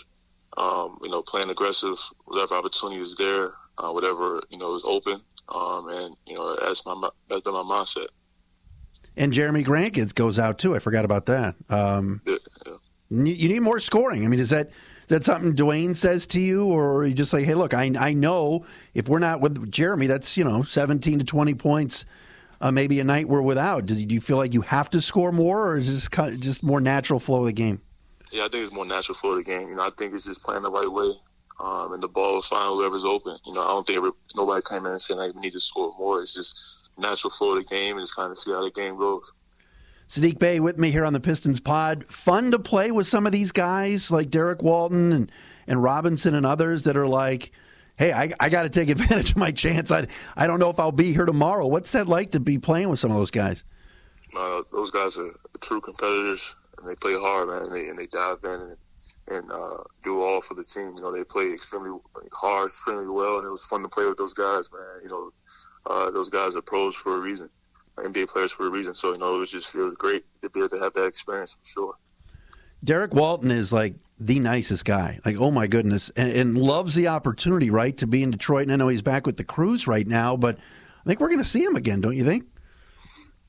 um, 0.57 0.99
you 1.03 1.11
know, 1.11 1.23
playing 1.23 1.51
aggressive, 1.51 1.99
whatever 2.25 2.55
opportunity 2.55 3.01
is 3.01 3.15
there, 3.17 3.51
uh, 3.79 3.91
whatever, 3.91 4.43
you 4.51 4.59
know, 4.59 4.75
is 4.75 4.83
open. 4.85 5.21
Um, 5.49 5.89
and, 5.89 6.17
you 6.27 6.35
know, 6.35 6.57
that's 6.61 6.85
my, 6.87 7.09
that's 7.29 7.43
been 7.43 7.53
my 7.53 7.61
mindset. 7.61 8.07
And 9.17 9.33
Jerami 9.33 9.65
Grant 9.65 9.95
gets, 9.95 10.13
goes 10.13 10.39
out 10.39 10.59
too. 10.59 10.75
I 10.75 10.79
forgot 10.79 11.05
about 11.05 11.27
that. 11.27 11.55
Um, 11.69 12.21
yeah, 12.27 12.37
yeah. 12.67 12.73
You 13.09 13.49
need 13.49 13.61
more 13.61 13.79
scoring. 13.79 14.25
I 14.25 14.29
mean, 14.29 14.41
is 14.41 14.51
that, 14.51 14.69
is 14.69 15.09
that 15.09 15.23
something 15.23 15.55
Dwayne 15.55 15.95
says 15.95 16.27
to 16.29 16.41
you, 16.41 16.67
or 16.67 17.05
you 17.05 17.15
just 17.15 17.33
like, 17.33 17.45
hey, 17.45 17.55
look, 17.55 17.73
I, 17.73 17.93
I 17.99 18.15
know 18.15 18.65
if 18.95 19.09
we're 19.09 19.21
not 19.21 19.41
with 19.41 19.71
Jerami, 19.71 20.09
that's, 20.09 20.37
you 20.37 20.43
know, 20.43 20.63
17 20.63 21.21
to 21.21 21.25
20 21.25 21.55
points, 21.55 22.05
uh, 22.61 22.71
maybe 22.71 23.01
a 23.01 23.05
night 23.05 23.29
we're 23.29 23.43
without. 23.43 23.87
Do 23.87 23.95
you 23.95 24.21
feel 24.21 24.37
like 24.37 24.55
you 24.55 24.63
have 24.63 24.91
to 24.91 25.01
score 25.01 25.33
more, 25.33 25.69
or 25.69 25.77
is 25.77 25.89
this 25.89 26.09
just 26.39 26.63
more 26.63 26.81
natural 26.81 27.21
flow 27.21 27.41
of 27.41 27.47
the 27.47 27.53
game? 27.53 27.81
yeah, 28.37 28.45
I 28.45 28.49
think 28.49 28.65
it's 28.65 28.73
more 28.73 28.87
natural 28.87 29.17
flow 29.17 29.33
of 29.33 29.39
the 29.39 29.45
game. 29.45 29.69
You 29.69 29.77
know, 29.77 29.83
I 29.83 29.91
think 29.97 30.15
it's 30.15 30.25
just 30.25 30.43
playing 30.43 30.63
the 30.63 30.71
right 30.71 30.91
way, 30.91 31.13
um, 31.61 31.93
and 31.93 32.03
the 32.03 32.09
ball 32.09 32.35
will 32.35 32.43
find 32.43 32.69
whoever's 32.69 33.05
open. 33.05 33.39
You 33.47 33.55
know, 33.55 33.63
I 33.63 33.69
don't 33.69 33.87
think 33.87 34.15
nobody 34.37 34.63
came 34.69 34.85
in 34.87 34.93
and 34.93 35.03
said 35.03 35.17
like 35.17 35.35
we 35.35 35.41
need 35.41 35.53
to 35.53 35.61
score 35.61 35.95
more. 35.99 36.21
It's 36.21 36.35
just 36.35 36.91
natural 36.99 37.31
flow 37.31 37.57
of 37.57 37.65
the 37.67 37.75
game, 37.75 37.97
and 37.97 38.03
just 38.03 38.17
kind 38.17 38.31
of 38.31 38.39
see 38.39 38.53
how 38.53 38.63
the 38.63 38.71
game 38.71 38.97
goes. 38.99 39.33
Saddiq 40.09 40.39
Bey 40.39 40.61
with 40.61 40.79
me 40.79 40.91
here 40.91 41.05
on 41.05 41.13
the 41.13 41.21
Pistons 41.21 41.61
pod. 41.61 42.05
Fun 42.09 42.53
to 42.53 42.59
play 42.59 42.91
with 42.93 43.09
some 43.09 43.27
of 43.27 43.33
these 43.33 43.53
guys 43.53 44.11
like 44.11 44.31
Derrick 44.31 44.63
Walton 44.63 45.13
and, 45.13 45.33
and 45.67 45.83
Robinson 45.83 46.35
and 46.35 46.47
others 46.47 46.85
that 46.85 46.97
are 46.97 47.09
like, 47.09 47.51
hey, 47.97 48.13
I, 48.13 48.33
I 48.39 48.49
got 48.49 48.63
to 48.63 48.69
take 48.69 48.89
advantage 48.91 49.33
of 49.33 49.37
my 49.37 49.51
chance. 49.51 49.91
I, 49.91 50.07
I 50.37 50.47
don't 50.47 50.59
know 50.59 50.71
if 50.71 50.79
I'll 50.79 50.93
be 50.93 51.13
here 51.13 51.27
tomorrow. 51.27 51.67
What's 51.67 51.93
that 51.93 52.07
like 52.07 52.33
to 52.33 52.41
be 52.41 52.59
playing 52.59 52.89
with 52.89 52.99
some 52.99 53.11
of 53.11 53.17
those 53.17 53.31
guys? 53.31 53.65
Uh, 54.37 54.63
those 54.73 54.91
guys 54.91 55.19
are 55.19 55.31
true 55.61 55.81
competitors 55.81 56.57
and 56.79 56.89
they 56.89 56.95
play 56.97 57.15
hard, 57.15 57.49
man. 57.49 57.63
And 57.63 57.73
they 57.73 57.89
and 57.89 57.99
they 57.99 58.07
dive 58.07 58.39
in 58.45 58.51
and 58.51 58.77
and 59.29 59.51
uh, 59.51 59.79
do 60.05 60.21
all 60.21 60.41
for 60.41 60.55
the 60.55 60.65
team. 60.65 60.95
You 60.97 61.03
know, 61.03 61.13
they 61.13 61.25
play 61.25 61.53
extremely 61.53 61.99
hard, 62.33 62.71
extremely 62.71 63.09
well, 63.09 63.39
and 63.39 63.47
it 63.47 63.51
was 63.51 63.65
fun 63.65 63.83
to 63.83 63.89
play 63.89 64.05
with 64.05 64.19
those 64.19 64.35
guys, 64.35 64.71
man. 64.73 65.03
You 65.03 65.09
know, 65.09 65.31
uh, 65.87 66.11
those 66.11 66.29
guys 66.29 66.57
are 66.57 66.63
pros 66.63 66.95
for 66.95 67.17
a 67.17 67.21
reason, 67.21 67.49
NBA 67.97 68.29
players 68.29 68.53
for 68.53 68.67
a 68.67 68.71
reason. 68.71 68.95
So 68.95 69.13
you 69.13 69.19
know, 69.19 69.35
it 69.35 69.39
was 69.39 69.51
just 69.51 69.75
it 69.75 69.81
was 69.81 69.95
great 69.95 70.25
to 70.43 70.51
be 70.51 70.61
able 70.61 70.71
to 70.71 70.79
have 70.81 70.93
that 70.95 71.07
experience 71.07 71.55
for 71.55 71.67
sure. 71.67 71.95
Derrick 72.85 73.15
Walton 73.15 73.51
is 73.51 73.73
like 73.73 73.95
the 74.19 74.39
nicest 74.39 74.85
guy. 74.85 75.21
Like, 75.25 75.37
oh 75.37 75.51
my 75.51 75.67
goodness, 75.67 76.11
and, 76.17 76.33
and, 76.33 76.59
loves 76.59 76.95
the 76.95 77.09
opportunity, 77.09 77.71
right, 77.71 77.97
to 77.99 78.07
be 78.07 78.23
in 78.23 78.31
Detroit. 78.31 78.63
And 78.63 78.73
I 78.73 78.77
know 78.77 78.89
he's 78.89 79.03
back 79.03 79.27
with 79.27 79.37
the 79.37 79.45
Cruise 79.45 79.87
right 79.87 80.07
now, 80.07 80.37
but 80.37 80.57
I 80.57 81.09
think 81.09 81.21
we're 81.21 81.29
going 81.29 81.39
to 81.39 81.45
see 81.45 81.63
him 81.63 81.77
again, 81.77 82.01
don't 82.01 82.17
you 82.17 82.25
think? 82.25 82.47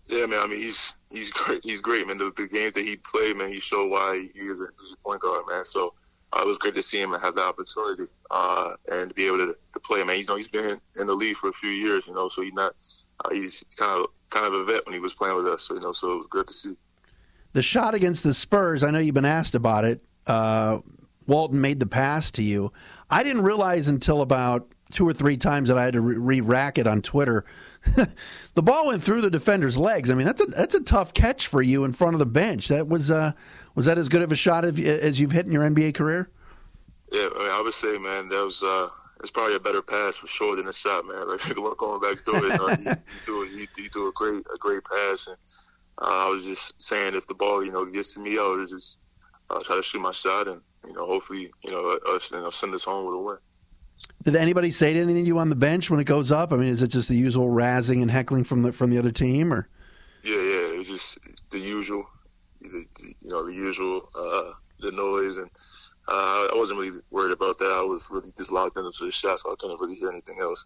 Yeah, 0.08 0.26
man. 0.26 0.40
I 0.40 0.48
mean, 0.48 0.60
he's 0.60 0.94
he's 1.12 1.30
great. 1.30 1.62
He's 1.64 1.82
great, 1.82 2.08
man. 2.08 2.18
The, 2.18 2.32
the 2.36 2.48
games 2.48 2.74
that 2.74 2.86
he 2.86 2.98
played, 2.98 3.38
man, 3.38 3.52
he 3.52 3.60
showed 3.60 3.90
why 3.90 4.30
he 4.34 4.42
is 4.42 4.62
a, 4.62 4.68
point 5.04 5.22
guard, 5.22 5.44
man. 5.50 5.66
So 5.66 5.94
uh, 6.34 6.42
it 6.42 6.48
was 6.48 6.58
great 6.58 6.76
to 6.76 6.82
see 6.82 7.02
him 7.02 7.14
and 7.14 7.22
have 7.22 7.36
the 7.36 7.44
opportunity 7.44 8.04
uh, 8.32 8.74
and 8.92 9.10
to 9.10 9.16
be 9.16 9.28
able 9.28 9.38
to, 9.38 9.58
to 9.74 9.80
play, 9.82 10.04
man. 10.04 10.16
He's 10.16 10.28
you 10.28 10.34
know 10.34 10.38
he's 10.38 10.48
been 10.48 10.80
in 11.00 11.08
the 11.08 11.14
league 11.14 11.36
for 11.36 11.50
a 11.50 11.54
few 11.54 11.72
years, 11.72 12.08
you 12.08 12.14
know, 12.14 12.28
so 12.28 12.42
he's 12.42 12.54
not 12.54 12.74
uh, 13.24 13.30
he's 13.32 13.66
kind 13.78 14.02
of 14.02 14.08
kind 14.30 14.46
of 14.46 14.54
a 14.54 14.64
vet 14.64 14.86
when 14.86 14.94
he 14.94 15.00
was 15.00 15.14
playing 15.14 15.36
with 15.36 15.48
us, 15.48 15.64
so 15.64 15.76
you 15.76 15.82
know, 15.82 15.92
so 15.92 16.14
it 16.14 16.18
was 16.18 16.28
good 16.28 16.48
to 16.48 16.54
see. 16.54 16.76
The 17.54 17.64
shot 17.64 17.96
against 17.96 18.24
the 18.24 18.34
Spurs, 18.34 18.84
I 18.84 18.92
know 18.92 19.00
you've 19.00 19.16
been 19.16 19.26
asked 19.26 19.56
about 19.56 19.84
it. 19.84 20.04
Uh, 20.28 20.80
Walton 21.26 21.60
made 21.60 21.80
the 21.80 21.88
pass 21.88 22.32
to 22.32 22.44
you. 22.44 22.72
I 23.10 23.24
didn't 23.24 23.44
realize 23.44 23.88
until 23.88 24.22
about 24.22 24.74
two 24.92 25.08
or 25.08 25.14
three 25.14 25.38
times 25.38 25.68
that 25.68 25.78
I 25.78 25.84
had 25.84 25.94
to 25.94 26.02
re 26.02 26.42
rack 26.42 26.78
it 26.78 26.88
on 26.88 27.02
Twitter. 27.02 27.46
the 28.56 28.64
ball 28.64 28.88
went 28.88 29.04
through 29.04 29.22
the 29.22 29.30
defender's 29.30 29.78
legs. 29.78 30.10
I 30.10 30.14
mean, 30.14 30.26
that's 30.26 30.42
a 30.42 30.46
that's 30.46 30.76
a 30.76 30.82
tough 30.82 31.14
catch 31.14 31.48
for 31.48 31.62
you 31.62 31.84
in 31.84 31.94
front 31.94 32.16
of 32.16 32.20
the 32.20 32.26
bench. 32.26 32.70
That 32.70 32.88
was 32.88 33.12
uh, 33.12 33.34
was 33.76 33.86
that 33.86 33.98
as 33.98 34.10
good 34.10 34.22
of 34.22 34.32
a 34.32 34.36
shot 34.36 34.66
as 34.66 35.20
you've 35.20 35.32
hit 35.32 35.46
in 35.46 35.52
your 35.52 35.70
NBA 35.70 35.94
career? 35.96 36.30
Yeah, 37.12 37.30
I, 37.36 37.40
mean, 37.40 37.52
I 37.52 37.62
would 37.62 37.74
say, 37.74 37.98
man, 37.98 38.28
that 38.30 38.44
was 38.44 38.64
uh, 38.64 38.90
it's 39.22 39.32
probably 39.32 39.56
a 39.56 39.60
better 39.60 39.82
pass 39.82 40.18
for 40.18 40.28
sure 40.28 40.56
than 40.56 40.68
a 40.68 40.74
shot, 40.74 41.06
man. 41.06 41.28
Like 41.28 41.58
look 41.58 41.78
going 41.78 42.02
back 42.02 42.24
through 42.24 42.50
it, 42.50 43.70
he, 43.76 43.88
threw 43.88 44.10
a 44.10 44.12
great 44.14 44.46
a 44.54 44.58
great 44.58 44.84
pass, 44.84 45.28
and 45.28 45.38
uh, 46.02 46.28
I 46.28 46.30
was 46.30 46.46
just 46.46 46.82
saying 46.82 47.16
if 47.16 47.28
the 47.28 47.34
ball 47.34 47.64
you 47.64 47.72
know 47.72 47.86
gets 47.86 48.14
to 48.14 48.20
me, 48.20 48.38
I 48.38 48.48
would 48.48 48.68
just 48.70 49.00
uh, 49.50 49.62
try 49.64 49.76
to 49.76 49.84
shoot 49.84 50.00
my 50.00 50.12
shot, 50.12 50.48
and 50.48 50.62
you 50.86 50.94
know 50.94 51.06
hopefully 51.06 51.52
you 51.64 51.72
know 51.72 52.00
us 52.10 52.32
you 52.32 52.40
know, 52.40 52.50
send 52.50 52.74
us 52.74 52.84
home 52.84 53.06
with 53.06 53.16
a 53.16 53.20
win. 53.20 53.38
Did 54.24 54.36
anybody 54.36 54.72
say 54.72 54.96
anything 54.96 55.24
to 55.24 55.28
you 55.28 55.40
on 55.40 55.50
the 55.50 55.56
bench 55.56 55.90
when 55.90 56.00
it 56.00 56.04
goes 56.06 56.32
up? 56.32 56.52
I 56.52 56.58
mean, 56.58 56.68
is 56.68 56.84
it 56.84 56.90
just 56.90 57.10
the 57.10 57.16
usual 57.16 57.48
razzing 57.48 58.02
and 58.02 58.12
heckling 58.12 58.44
from 58.44 58.62
the 58.64 58.72
from 58.72 58.92
the 58.92 58.98
other 58.98 59.12
team, 59.12 59.54
or? 59.54 59.68
Yeah, 60.24 60.36
yeah, 60.36 60.74
it 60.74 60.78
was 60.78 60.88
just 60.88 61.20
the 61.52 61.60
usual, 61.60 62.06
the, 62.60 62.86
you 63.22 63.30
know, 63.30 63.46
the 63.46 63.54
usual, 63.54 64.10
uh, 64.16 64.54
the 64.80 64.92
noise 64.92 65.38
and 65.38 65.50
uh, 66.08 66.48
I 66.52 66.56
wasn't 66.56 66.80
really 66.80 67.00
worried 67.12 67.34
about 67.34 67.58
that. 67.58 67.70
I 67.70 67.82
was 67.82 68.08
really 68.10 68.32
just 68.38 68.52
locked 68.52 68.78
into 68.78 68.92
the 69.06 69.12
shot, 69.12 69.40
so 69.40 69.52
I 69.52 69.56
couldn't 69.60 69.80
really 69.80 69.96
hear 69.96 70.10
anything 70.10 70.40
else. 70.40 70.66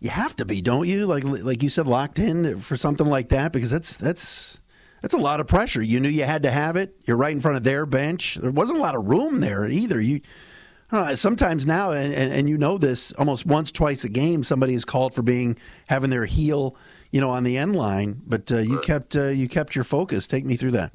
You 0.00 0.10
have 0.10 0.36
to 0.36 0.44
be, 0.44 0.62
don't 0.62 0.86
you? 0.86 1.06
Like 1.06 1.24
like 1.24 1.62
you 1.62 1.68
said, 1.68 1.88
locked 1.88 2.20
in 2.20 2.58
for 2.58 2.76
something 2.76 3.06
like 3.06 3.30
that 3.30 3.52
because 3.52 3.70
that's 3.70 3.96
that's 3.96 4.60
that's 5.02 5.14
a 5.14 5.18
lot 5.18 5.40
of 5.40 5.46
pressure. 5.46 5.82
You 5.82 6.00
knew 6.00 6.08
you 6.08 6.24
had 6.24 6.42
to 6.42 6.50
have 6.50 6.76
it. 6.76 6.96
You're 7.04 7.16
right 7.16 7.32
in 7.32 7.40
front 7.40 7.56
of 7.56 7.64
their 7.64 7.86
bench. 7.86 8.36
There 8.36 8.50
wasn't 8.50 8.78
a 8.78 8.82
lot 8.82 8.94
of 8.94 9.06
room 9.06 9.40
there 9.40 9.66
either. 9.66 10.00
You 10.00 10.20
know, 10.92 11.14
sometimes 11.14 11.66
now, 11.66 11.92
and, 11.92 12.12
and, 12.12 12.32
and, 12.32 12.48
you 12.48 12.58
know 12.58 12.78
this, 12.78 13.12
almost 13.12 13.46
once, 13.46 13.70
twice 13.70 14.04
a 14.04 14.08
game, 14.08 14.42
somebody 14.42 14.74
is 14.74 14.84
called 14.84 15.14
for 15.14 15.22
being 15.22 15.56
having 15.86 16.10
their 16.10 16.24
heel, 16.24 16.76
you 17.12 17.20
know, 17.20 17.30
on 17.30 17.44
the 17.44 17.56
end 17.58 17.76
line. 17.76 18.20
But 18.26 18.50
uh, 18.50 18.58
you 18.58 18.76
right. 18.76 18.84
kept 18.84 19.16
uh, 19.16 19.24
you 19.24 19.48
kept 19.48 19.74
your 19.74 19.84
focus. 19.84 20.26
Take 20.26 20.44
me 20.44 20.56
through 20.56 20.72
that. 20.72 20.92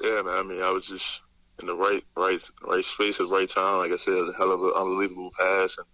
Yeah, 0.00 0.22
man. 0.22 0.34
I 0.34 0.42
mean, 0.42 0.62
I 0.62 0.70
was 0.70 0.86
just 0.86 1.22
in 1.60 1.66
the 1.66 1.74
right 1.74 2.04
right 2.16 2.40
right 2.62 2.84
space 2.84 3.20
at 3.20 3.28
the 3.28 3.34
right 3.34 3.48
time. 3.48 3.78
Like 3.78 3.92
I 3.92 3.96
said, 3.96 4.14
it 4.14 4.20
was 4.20 4.30
a 4.30 4.38
hell 4.38 4.52
of 4.52 4.62
an 4.62 4.72
unbelievable 4.76 5.32
pass, 5.38 5.76
and 5.76 5.86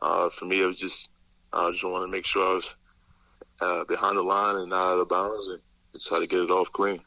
uh, 0.00 0.28
for 0.30 0.46
me, 0.46 0.62
it 0.62 0.66
was 0.66 0.80
just 0.80 1.10
I 1.52 1.70
just 1.70 1.84
wanted 1.84 2.06
to 2.06 2.12
make 2.12 2.24
sure 2.24 2.50
I 2.50 2.54
was 2.54 2.76
uh, 3.60 3.84
behind 3.84 4.16
the 4.16 4.22
line 4.22 4.56
and 4.56 4.70
not 4.70 4.86
out 4.86 5.00
of 5.00 5.08
bounds, 5.08 5.48
and 5.48 5.60
try 6.00 6.20
to 6.20 6.26
get 6.26 6.40
it 6.40 6.50
off 6.50 6.72
clean. 6.72 7.00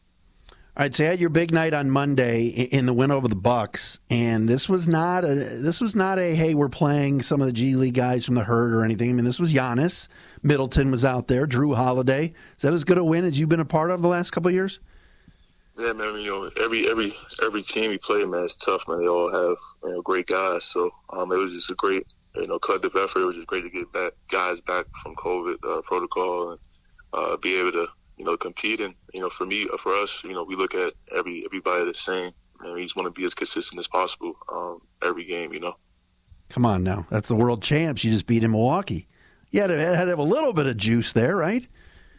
All 0.78 0.84
right, 0.84 0.94
so 0.94 1.04
you 1.04 1.10
had 1.10 1.22
your 1.22 1.30
big 1.30 1.54
night 1.54 1.74
on 1.74 1.90
Monday 1.90 2.48
in 2.48 2.86
the 2.86 2.94
win 2.94 3.10
over 3.10 3.30
the 3.30 3.36
Bucks, 3.36 4.02
and 4.10 4.48
this 4.50 4.68
was 4.68 4.90
not 4.90 5.24
a 5.24 5.34
this 5.34 5.80
was 5.80 5.96
not 5.96 6.20
a 6.20 6.36
hey 6.36 6.54
we're 6.54 6.68
playing 6.68 7.22
some 7.22 7.40
of 7.40 7.48
the 7.48 7.54
G 7.54 7.76
League 7.76 7.94
guys 7.94 8.26
from 8.26 8.36
the 8.36 8.44
herd 8.44 8.74
or 8.74 8.84
anything. 8.84 9.10
I 9.10 9.14
mean 9.14 9.24
this 9.24 9.40
was 9.40 9.54
Giannis, 9.54 10.10
Middleton 10.44 10.92
was 10.92 11.06
out 11.06 11.30
there, 11.30 11.48
Jrue 11.48 11.76
Holiday. 11.76 12.34
Is 12.58 12.64
that 12.64 12.74
as 12.74 12.84
good 12.84 12.98
a 12.98 13.06
win 13.06 13.24
as 13.24 13.40
you've 13.40 13.48
been 13.48 13.62
a 13.62 13.66
part 13.66 13.90
of 13.90 14.02
the 14.02 14.10
last 14.10 14.32
couple 14.32 14.50
of 14.50 14.54
years? 14.54 14.82
Yeah, 15.78 15.94
man. 15.94 16.20
You 16.20 16.32
know 16.32 16.50
every 16.62 16.90
every 16.90 17.14
every 17.42 17.62
team 17.62 17.92
we 17.92 17.98
play, 17.98 18.26
man, 18.26 18.44
it's 18.44 18.58
tough, 18.58 18.86
man. 18.88 19.00
They 19.00 19.08
all 19.08 19.32
have 19.32 19.58
you 19.84 19.92
know, 19.92 20.02
great 20.02 20.28
guys, 20.28 20.66
so 20.66 20.92
um, 21.10 21.32
it 21.32 21.38
was 21.38 21.54
just 21.54 21.72
a 21.72 21.76
great 21.76 22.06
you 22.36 22.48
know 22.48 22.60
collective 22.60 22.98
effort. 22.98 23.22
It 23.22 23.26
was 23.26 23.36
just 23.36 23.48
great 23.48 23.64
to 23.64 23.70
get 23.70 23.94
back 23.94 24.12
guys 24.30 24.60
back 24.60 24.86
from 25.02 25.16
COVID 25.16 25.56
uh, 25.64 25.82
protocol 25.84 26.52
and 26.52 26.60
uh, 27.14 27.38
be 27.38 27.56
able 27.56 27.72
to 27.72 27.88
you 28.18 28.26
know, 28.26 28.38
compete. 28.38 28.80
And, 28.80 28.94
you 29.14 29.22
know, 29.22 29.30
for 29.30 29.46
me, 29.46 29.68
for 29.80 29.94
us, 29.94 30.24
you 30.24 30.34
know, 30.34 30.44
we 30.44 30.56
look 30.56 30.76
at 30.76 30.94
every 31.16 31.46
everybody 31.46 31.86
the 31.86 31.94
same. 31.94 32.32
And 32.62 32.74
we 32.74 32.84
just 32.84 32.96
want 32.96 33.08
to 33.08 33.12
be 33.12 33.26
as 33.26 33.34
consistent 33.34 33.80
as 33.80 33.88
possible 33.88 34.34
um, 34.52 34.82
every 35.04 35.26
game, 35.26 35.54
you 35.54 35.60
know. 35.60 35.76
Come 36.50 36.66
on 36.66 36.84
now. 36.84 37.06
That's 37.10 37.28
the 37.28 37.36
world 37.36 37.62
champs. 37.62 38.04
You 38.04 38.12
just 38.12 38.28
beat 38.28 38.44
in 38.44 38.52
Milwaukee. 38.52 39.08
You 39.52 39.62
had 39.62 39.68
to, 39.68 39.78
had 39.78 40.04
to 40.04 40.10
have 40.10 40.20
a 40.20 40.24
little 40.24 40.54
bit 40.54 40.66
of 40.66 40.78
juice 40.78 41.14
there, 41.14 41.36
right? 41.36 41.68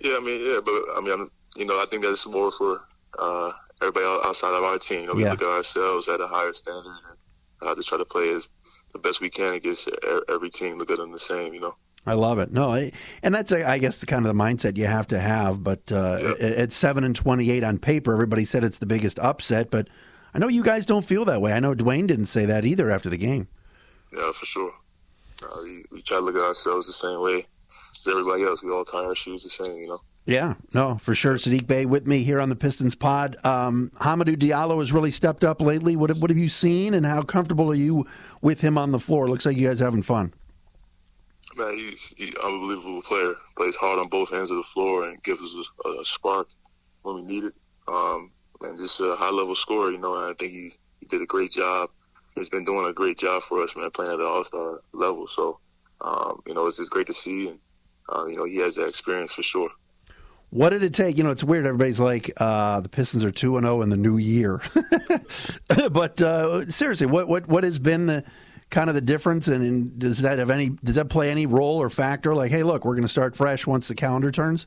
Yeah, 0.01 0.17
I 0.17 0.21
mean, 0.21 0.41
yeah, 0.45 0.61
but 0.65 0.75
I 0.95 1.01
mean, 1.01 1.13
I'm, 1.13 1.31
you 1.57 1.65
know, 1.65 1.81
I 1.81 1.87
think 1.91 2.03
that's 2.03 2.27
more 2.27 2.53
for 2.53 2.81
uh, 3.19 3.53
everybody 3.81 4.05
outside 4.05 4.53
of 4.53 4.63
our 4.63 4.79
team. 4.79 5.01
You 5.01 5.07
know, 5.07 5.15
we 5.15 5.23
yeah. 5.23 5.31
look 5.31 5.43
at 5.43 5.49
ourselves 5.49 6.09
at 6.09 6.21
a 6.21 6.27
higher 6.27 6.53
standard 6.53 6.85
and 7.09 7.19
uh, 7.63 7.75
just 7.75 7.89
try 7.89 7.99
to 7.99 8.05
play 8.05 8.31
as 8.31 8.49
the 8.93 8.99
best 8.99 9.21
we 9.21 9.31
can 9.31 9.55
against 9.55 9.89
every 10.29 10.51
team, 10.51 10.79
look 10.79 10.91
at 10.91 10.99
them 10.99 11.13
the 11.13 11.19
same, 11.19 11.55
you 11.55 11.61
know. 11.61 11.75
I 12.07 12.15
love 12.15 12.39
it. 12.39 12.53
No, 12.53 12.73
and 13.23 13.35
that's 13.35 13.51
I 13.51 13.79
guess 13.79 14.01
the 14.01 14.07
kind 14.07 14.25
of 14.25 14.35
the 14.35 14.41
mindset 14.41 14.77
you 14.77 14.87
have 14.87 15.09
to 15.09 15.19
have. 15.19 15.65
But 15.65 15.91
uh, 15.91 16.35
yep. 16.41 16.59
at 16.59 16.73
seven 16.73 17.03
and 17.03 17.17
twenty-eight 17.17 17.65
on 17.65 17.79
paper, 17.79 18.13
everybody 18.13 18.45
said 18.45 18.63
it's 18.63 18.79
the 18.79 18.87
biggest 18.87 19.19
upset. 19.19 19.71
But 19.71 19.89
I 20.33 20.39
know 20.39 20.49
you 20.49 20.63
guys 20.63 20.87
don't 20.87 21.05
feel 21.05 21.25
that 21.25 21.43
way. 21.43 21.53
I 21.53 21.61
know 21.61 21.75
Dwayne 21.75 22.07
didn't 22.07 22.27
say 22.27 22.47
that 22.47 22.65
either 22.65 22.91
after 22.91 23.11
the 23.11 23.17
game. 23.17 23.49
Yeah, 24.13 24.31
for 24.33 24.47
sure. 24.47 24.73
Uh, 25.43 25.49
we, 25.65 25.85
we, 25.91 26.03
try 26.03 26.19
to 26.19 26.25
look 26.25 26.37
at 26.37 26.43
ourselves 26.43 26.87
the 26.87 26.93
same 26.93 27.21
way 27.21 27.45
as 27.97 28.09
everybody 28.09 28.45
else. 28.45 28.63
We 28.63 28.71
all 28.71 28.85
tie 28.85 29.05
our 29.05 29.15
shoes 29.15 29.43
the 29.43 29.51
same, 29.51 29.77
you 29.83 29.89
know. 29.89 29.99
Yeah, 30.25 30.55
no, 30.73 30.97
for 30.99 31.15
sure. 31.15 31.35
Saddiq 31.35 31.67
Bey 31.67 31.87
with 31.87 32.07
me 32.07 32.23
here 32.23 32.41
on 32.41 32.49
the 32.49 32.57
Pistons 32.57 32.95
pod. 32.95 33.37
Um, 33.45 33.91
Hamidou 34.01 34.37
Diallo 34.37 34.79
has 34.79 34.93
really 34.93 35.11
stepped 35.11 35.45
up 35.45 35.61
lately. 35.61 35.97
What, 35.97 36.11
what 36.17 36.31
have 36.31 36.39
you 36.39 36.49
seen, 36.49 36.95
and 36.95 37.05
how 37.05 37.23
comfortable 37.23 37.71
are 37.71 37.75
you 37.75 38.07
with 38.41 38.61
him 38.61 38.79
on 38.79 38.93
the 38.93 38.99
floor? 38.99 39.29
Looks 39.29 39.45
like 39.45 39.57
you 39.57 39.69
guys 39.69 39.81
having 39.81 40.03
fun 40.03 40.33
man, 41.57 41.77
he's 41.77 42.15
an 42.19 42.33
unbelievable 42.43 43.03
player. 43.03 43.35
Plays 43.57 43.77
hard 43.77 43.99
on 43.99 44.09
both 44.09 44.33
ends 44.33 44.51
of 44.51 44.57
the 44.59 44.63
floor 44.63 45.09
and 45.09 45.23
gives 45.23 45.43
us 45.43 45.71
a, 45.85 46.01
a 46.01 46.05
spark 46.05 46.49
when 47.03 47.17
we 47.17 47.23
need 47.23 47.45
it. 47.45 47.55
Um, 47.89 48.33
and 48.63 48.79
just 48.79 49.01
a 49.01 49.15
high 49.17 49.31
level 49.31 49.55
scorer, 49.55 49.91
you 49.91 49.99
know. 49.99 50.17
And 50.17 50.25
I 50.25 50.35
think 50.35 50.53
he 50.53 50.73
he 51.01 51.07
did 51.07 51.23
a 51.23 51.27
great 51.27 51.51
job. 51.51 51.91
He's 52.35 52.51
been 52.51 52.65
doing 52.65 52.87
a 52.87 52.93
great 52.93 53.19
job 53.19 53.43
for 53.43 53.63
us, 53.63 53.77
man, 53.77 53.91
playing 53.91 54.13
at 54.13 54.19
the 54.19 54.25
All 54.25 54.45
Star 54.45 54.81
level. 54.93 55.27
So, 55.27 55.59
um, 56.01 56.41
you 56.47 56.55
know, 56.55 56.67
it's 56.67 56.79
just 56.79 56.91
great 56.91 57.07
to 57.07 57.15
see, 57.15 57.49
and 57.49 57.59
uh, 58.13 58.27
you 58.27 58.37
know, 58.37 58.45
he 58.45 58.57
has 58.59 58.75
that 58.77 58.89
experience 58.89 59.33
for 59.33 59.43
sure. 59.43 59.71
What 60.51 60.71
did 60.71 60.85
it 60.85 60.95
take? 60.95 61.19
You 61.19 61.25
know, 61.25 61.31
it's 61.31 61.45
weird. 61.45 61.67
Everybody's 61.67 62.01
like, 62.01 62.31
uh, 62.37 62.81
the 62.81 62.89
Pistons 62.89 63.25
are 63.25 63.33
two 63.33 63.57
and 63.57 63.65
zero 63.65 63.79
oh 63.79 63.83
in 63.83 63.89
the 63.89 63.97
new 63.97 64.17
year, 64.17 64.61
but 65.91 66.21
uh, 66.23 66.71
seriously, 66.71 67.07
what 67.07 67.29
what 67.29 67.49
what 67.49 67.65
has 67.65 67.79
been 67.79 68.07
the 68.07 68.25
kind 68.71 68.89
of 68.89 68.95
the 68.95 69.01
difference? 69.01 69.49
And, 69.49 69.65
and, 69.65 69.99
does 69.99 70.23
that 70.23 70.39
have 70.39 70.51
any? 70.51 70.71
Does 70.85 70.97
that 70.97 71.09
play 71.09 71.31
any 71.31 71.47
role 71.47 71.81
or 71.81 71.91
factor? 71.91 72.35
Like, 72.35 72.51
hey, 72.51 72.63
look, 72.63 72.85
we're 72.85 72.95
going 72.95 73.03
to 73.03 73.09
start 73.09 73.37
fresh 73.37 73.67
once 73.67 73.89
the 73.89 73.95
calendar 73.95 74.31
turns. 74.31 74.67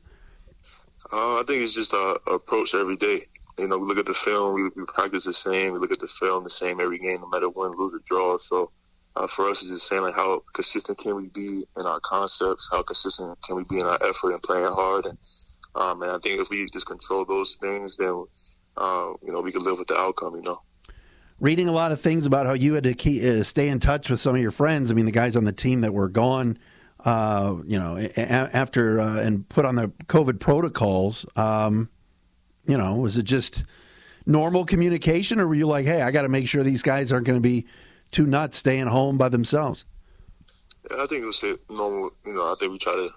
Uh, 1.12 1.40
I 1.40 1.42
think 1.46 1.62
it's 1.62 1.74
just 1.74 1.94
our 1.94 2.18
approach 2.26 2.74
every 2.74 2.96
day. 2.96 3.26
You 3.58 3.68
know, 3.68 3.78
we 3.78 3.86
look 3.86 3.98
at 3.98 4.06
the 4.06 4.14
film, 4.14 4.54
we, 4.54 4.70
we, 4.76 4.84
practice 4.86 5.24
the 5.24 5.32
same, 5.32 5.72
we 5.72 5.78
look 5.78 5.92
at 5.92 5.98
the 5.98 6.06
film 6.06 6.44
the 6.44 6.50
same 6.50 6.80
every 6.80 6.98
game, 6.98 7.20
no 7.20 7.28
matter 7.28 7.48
win, 7.48 7.72
lose, 7.72 7.92
or 7.92 8.00
draw. 8.06 8.38
So 8.38 8.70
uh, 9.16 9.26
for 9.26 9.48
us, 9.48 9.60
it's 9.60 9.70
just 9.70 9.88
saying 9.88 10.02
like 10.02 10.14
how 10.14 10.42
consistent 10.54 10.98
can 10.98 11.16
we 11.16 11.28
be 11.28 11.64
in 11.76 11.86
our 11.86 12.00
concepts, 12.00 12.68
how 12.70 12.82
consistent 12.82 13.36
can 13.42 13.56
we 13.56 13.64
be 13.64 13.80
in 13.80 13.86
our 13.86 13.98
effort 14.04 14.32
and 14.32 14.42
playing 14.42 14.66
hard. 14.66 15.06
And 15.06 15.18
um, 15.74 16.02
and 16.02 16.12
I 16.12 16.18
think 16.18 16.40
if 16.40 16.48
we 16.48 16.66
just 16.66 16.86
control 16.86 17.24
those 17.24 17.56
things, 17.60 17.96
then 17.96 18.24
uh, 18.76 19.12
you 19.22 19.32
know 19.32 19.40
we 19.40 19.52
can 19.52 19.64
live 19.64 19.78
with 19.78 19.88
the 19.88 19.98
outcome. 19.98 20.36
You 20.36 20.42
know 20.42 20.62
reading 21.40 21.68
a 21.68 21.72
lot 21.72 21.90
of 21.90 22.00
things 22.00 22.26
about 22.26 22.46
how 22.46 22.52
you 22.52 22.74
had 22.74 22.84
to 22.84 22.94
keep, 22.94 23.22
uh, 23.22 23.42
stay 23.42 23.68
in 23.68 23.80
touch 23.80 24.10
with 24.10 24.20
some 24.20 24.36
of 24.36 24.42
your 24.42 24.50
friends. 24.50 24.90
I 24.90 24.94
mean, 24.94 25.06
the 25.06 25.12
guys 25.12 25.36
on 25.36 25.44
the 25.44 25.52
team 25.52 25.80
that 25.80 25.92
were 25.92 26.08
gone, 26.08 26.58
uh, 27.04 27.56
you 27.66 27.78
know, 27.78 27.96
a- 27.96 28.20
after 28.20 29.00
uh, 29.00 29.20
and 29.20 29.48
put 29.48 29.64
on 29.64 29.74
the 29.74 29.88
COVID 30.06 30.38
protocols. 30.38 31.26
Um, 31.36 31.88
you 32.66 32.76
know, 32.76 32.96
was 32.96 33.16
it 33.16 33.24
just 33.24 33.64
normal 34.26 34.64
communication, 34.64 35.40
or 35.40 35.48
were 35.48 35.54
you 35.54 35.66
like, 35.66 35.86
hey, 35.86 36.02
I 36.02 36.10
got 36.10 36.22
to 36.22 36.28
make 36.28 36.46
sure 36.46 36.62
these 36.62 36.82
guys 36.82 37.10
aren't 37.10 37.26
going 37.26 37.38
to 37.38 37.42
be 37.42 37.66
too 38.10 38.26
nuts 38.26 38.58
staying 38.58 38.86
home 38.86 39.16
by 39.16 39.28
themselves? 39.28 39.86
I 40.96 41.06
think 41.06 41.22
it 41.22 41.26
was 41.26 41.42
normal. 41.68 42.12
You 42.26 42.34
know, 42.34 42.52
I 42.52 42.54
think 42.58 42.72
we 42.72 42.78
try 42.78 42.94
to 42.94 43.10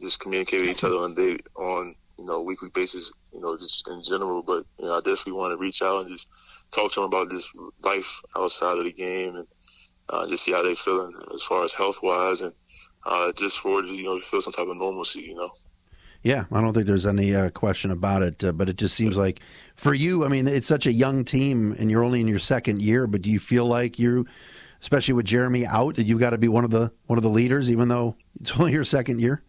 just 0.00 0.20
communicate 0.20 0.60
with 0.60 0.70
each 0.70 0.84
other 0.84 0.96
on 0.96 1.14
day 1.14 1.38
on 1.56 1.94
you 2.18 2.24
know 2.24 2.42
weekly 2.42 2.70
basis. 2.70 3.10
You 3.34 3.40
know, 3.40 3.56
just 3.56 3.86
in 3.88 4.02
general. 4.02 4.42
But 4.42 4.64
you 4.78 4.86
know, 4.86 4.94
I 4.94 4.98
definitely 4.98 5.32
want 5.32 5.52
to 5.52 5.58
reach 5.58 5.82
out 5.82 6.02
and 6.02 6.10
just 6.10 6.28
talk 6.72 6.92
to 6.92 7.00
them 7.00 7.08
about 7.08 7.30
just 7.30 7.50
life 7.82 8.22
outside 8.36 8.78
of 8.78 8.84
the 8.84 8.92
game 8.92 9.36
and 9.36 9.46
uh, 10.08 10.26
just 10.28 10.44
see 10.44 10.52
how 10.52 10.62
they 10.62 10.74
feeling 10.74 11.12
as 11.34 11.42
far 11.42 11.64
as 11.64 11.72
health 11.72 12.00
wise 12.02 12.40
and 12.40 12.52
uh, 13.06 13.32
just 13.32 13.58
for 13.58 13.82
you 13.84 14.04
know 14.04 14.18
to 14.18 14.24
feel 14.24 14.42
some 14.42 14.52
type 14.52 14.68
of 14.68 14.76
normalcy, 14.76 15.20
you 15.20 15.34
know. 15.34 15.50
Yeah, 16.22 16.44
I 16.50 16.62
don't 16.62 16.72
think 16.72 16.86
there's 16.86 17.04
any 17.04 17.34
uh, 17.34 17.50
question 17.50 17.90
about 17.90 18.22
it. 18.22 18.42
Uh, 18.42 18.52
but 18.52 18.70
it 18.70 18.76
just 18.76 18.94
seems 18.94 19.16
like 19.16 19.40
for 19.76 19.92
you, 19.92 20.24
I 20.24 20.28
mean, 20.28 20.48
it's 20.48 20.66
such 20.66 20.86
a 20.86 20.92
young 20.92 21.22
team, 21.22 21.76
and 21.78 21.90
you're 21.90 22.02
only 22.02 22.20
in 22.20 22.28
your 22.28 22.38
second 22.38 22.80
year. 22.80 23.06
But 23.06 23.20
do 23.20 23.30
you 23.30 23.38
feel 23.38 23.66
like 23.66 23.98
you, 23.98 24.26
especially 24.80 25.12
with 25.12 25.26
Jerami 25.26 25.66
out, 25.66 25.96
that 25.96 26.04
you've 26.04 26.20
got 26.20 26.30
to 26.30 26.38
be 26.38 26.48
one 26.48 26.64
of 26.64 26.70
the 26.70 26.90
one 27.06 27.18
of 27.18 27.22
the 27.22 27.30
leaders, 27.30 27.70
even 27.70 27.88
though 27.88 28.16
it's 28.40 28.58
only 28.58 28.72
your 28.72 28.84
second 28.84 29.20
year? 29.20 29.42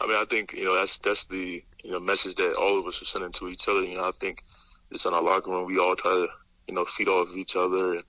I 0.00 0.06
mean, 0.06 0.16
I 0.16 0.24
think 0.30 0.52
you 0.52 0.64
know 0.64 0.76
that's 0.76 0.98
that's 0.98 1.24
the 1.24 1.62
you 1.82 1.92
know 1.92 2.00
message 2.00 2.34
that 2.36 2.54
all 2.54 2.78
of 2.78 2.86
us 2.86 3.00
are 3.02 3.06
sending 3.06 3.32
to 3.32 3.48
each 3.48 3.68
other. 3.68 3.82
You 3.82 3.96
know, 3.96 4.08
I 4.08 4.12
think 4.20 4.42
just 4.92 5.06
in 5.06 5.14
our 5.14 5.22
locker 5.22 5.50
room, 5.50 5.66
we 5.66 5.78
all 5.78 5.96
try 5.96 6.12
to, 6.12 6.28
you 6.68 6.74
know, 6.74 6.84
feed 6.84 7.08
off 7.08 7.28
of 7.28 7.36
each 7.36 7.56
other. 7.56 7.94
And 7.94 8.02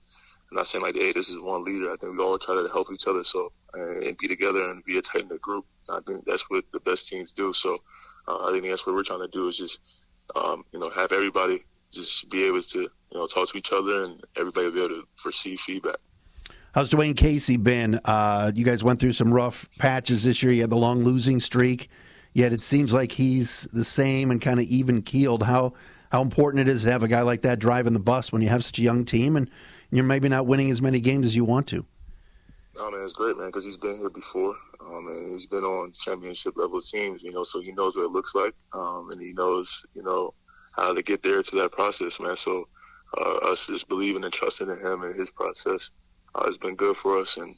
I'm 0.50 0.56
not 0.56 0.66
saying 0.66 0.82
like, 0.82 0.94
hey, 0.94 1.12
this 1.12 1.28
is 1.28 1.40
one 1.40 1.64
leader. 1.64 1.90
I 1.90 1.96
think 1.96 2.16
we 2.16 2.24
all 2.24 2.38
try 2.38 2.54
to 2.54 2.68
help 2.68 2.92
each 2.92 3.06
other 3.06 3.24
so 3.24 3.52
and 3.74 4.16
be 4.18 4.28
together 4.28 4.68
and 4.70 4.84
be 4.84 4.98
a 4.98 5.02
tight 5.02 5.28
knit 5.30 5.40
group. 5.40 5.64
I 5.90 6.00
think 6.06 6.24
that's 6.24 6.48
what 6.50 6.64
the 6.72 6.80
best 6.80 7.08
teams 7.08 7.32
do. 7.32 7.52
So 7.52 7.78
uh, 8.28 8.44
I 8.46 8.52
think 8.52 8.64
that's 8.64 8.86
what 8.86 8.94
we're 8.94 9.02
trying 9.04 9.20
to 9.20 9.28
do 9.28 9.48
is 9.48 9.56
just, 9.56 9.80
um, 10.36 10.64
you 10.72 10.78
know, 10.78 10.90
have 10.90 11.12
everybody 11.12 11.64
just 11.90 12.30
be 12.30 12.44
able 12.44 12.62
to, 12.62 12.80
you 12.80 12.90
know, 13.14 13.26
talk 13.26 13.50
to 13.50 13.58
each 13.58 13.72
other 13.72 14.02
and 14.02 14.22
everybody 14.36 14.70
be 14.70 14.78
able 14.78 14.88
to 14.88 15.04
receive 15.24 15.60
feedback. 15.60 15.96
How's 16.74 16.90
Dwayne 16.90 17.16
Casey 17.16 17.58
been? 17.58 18.00
Uh, 18.04 18.50
you 18.54 18.64
guys 18.64 18.82
went 18.82 18.98
through 18.98 19.12
some 19.12 19.32
rough 19.32 19.68
patches 19.78 20.22
this 20.22 20.42
year. 20.42 20.52
You 20.52 20.62
had 20.62 20.70
the 20.70 20.76
long 20.76 21.04
losing 21.04 21.38
streak, 21.38 21.90
yet 22.34 22.52
it 22.52 22.62
seems 22.62 22.92
like 22.92 23.12
he's 23.12 23.62
the 23.72 23.84
same 23.84 24.30
and 24.30 24.40
kind 24.40 24.60
of 24.60 24.66
even 24.66 25.02
keeled. 25.02 25.42
How 25.42 25.74
how 26.10 26.20
important 26.20 26.60
it 26.60 26.68
is 26.70 26.84
to 26.84 26.92
have 26.92 27.02
a 27.02 27.08
guy 27.08 27.22
like 27.22 27.42
that 27.42 27.58
driving 27.58 27.94
the 27.94 28.00
bus 28.00 28.32
when 28.32 28.42
you 28.42 28.48
have 28.48 28.64
such 28.64 28.78
a 28.78 28.82
young 28.82 29.04
team 29.04 29.36
and 29.36 29.50
you're 29.90 30.04
maybe 30.04 30.28
not 30.28 30.46
winning 30.46 30.70
as 30.70 30.82
many 30.82 31.00
games 31.00 31.26
as 31.26 31.34
you 31.34 31.44
want 31.44 31.66
to. 31.68 31.84
Oh 32.78 32.90
man, 32.90 33.02
it's 33.02 33.12
great, 33.12 33.36
man, 33.36 33.46
because 33.46 33.64
he's 33.64 33.76
been 33.76 33.98
here 33.98 34.10
before, 34.10 34.54
um, 34.80 35.08
and 35.08 35.32
he's 35.32 35.46
been 35.46 35.64
on 35.64 35.92
championship 35.92 36.56
level 36.56 36.80
teams, 36.80 37.22
you 37.22 37.30
know, 37.30 37.44
so 37.44 37.60
he 37.60 37.72
knows 37.72 37.96
what 37.96 38.04
it 38.04 38.12
looks 38.12 38.34
like, 38.34 38.54
um, 38.72 39.10
and 39.10 39.20
he 39.20 39.32
knows, 39.34 39.84
you 39.94 40.02
know, 40.02 40.32
how 40.74 40.94
to 40.94 41.02
get 41.02 41.22
there 41.22 41.42
to 41.42 41.56
that 41.56 41.72
process, 41.72 42.18
man. 42.18 42.36
So 42.36 42.68
uh, 43.18 43.50
us 43.50 43.66
just 43.66 43.88
believing 43.88 44.24
and 44.24 44.32
trusting 44.32 44.70
in 44.70 44.78
him 44.78 45.02
and 45.02 45.14
his 45.14 45.30
process 45.30 45.90
uh, 46.34 46.46
has 46.46 46.56
been 46.56 46.74
good 46.74 46.96
for 46.96 47.18
us, 47.18 47.36
and 47.36 47.54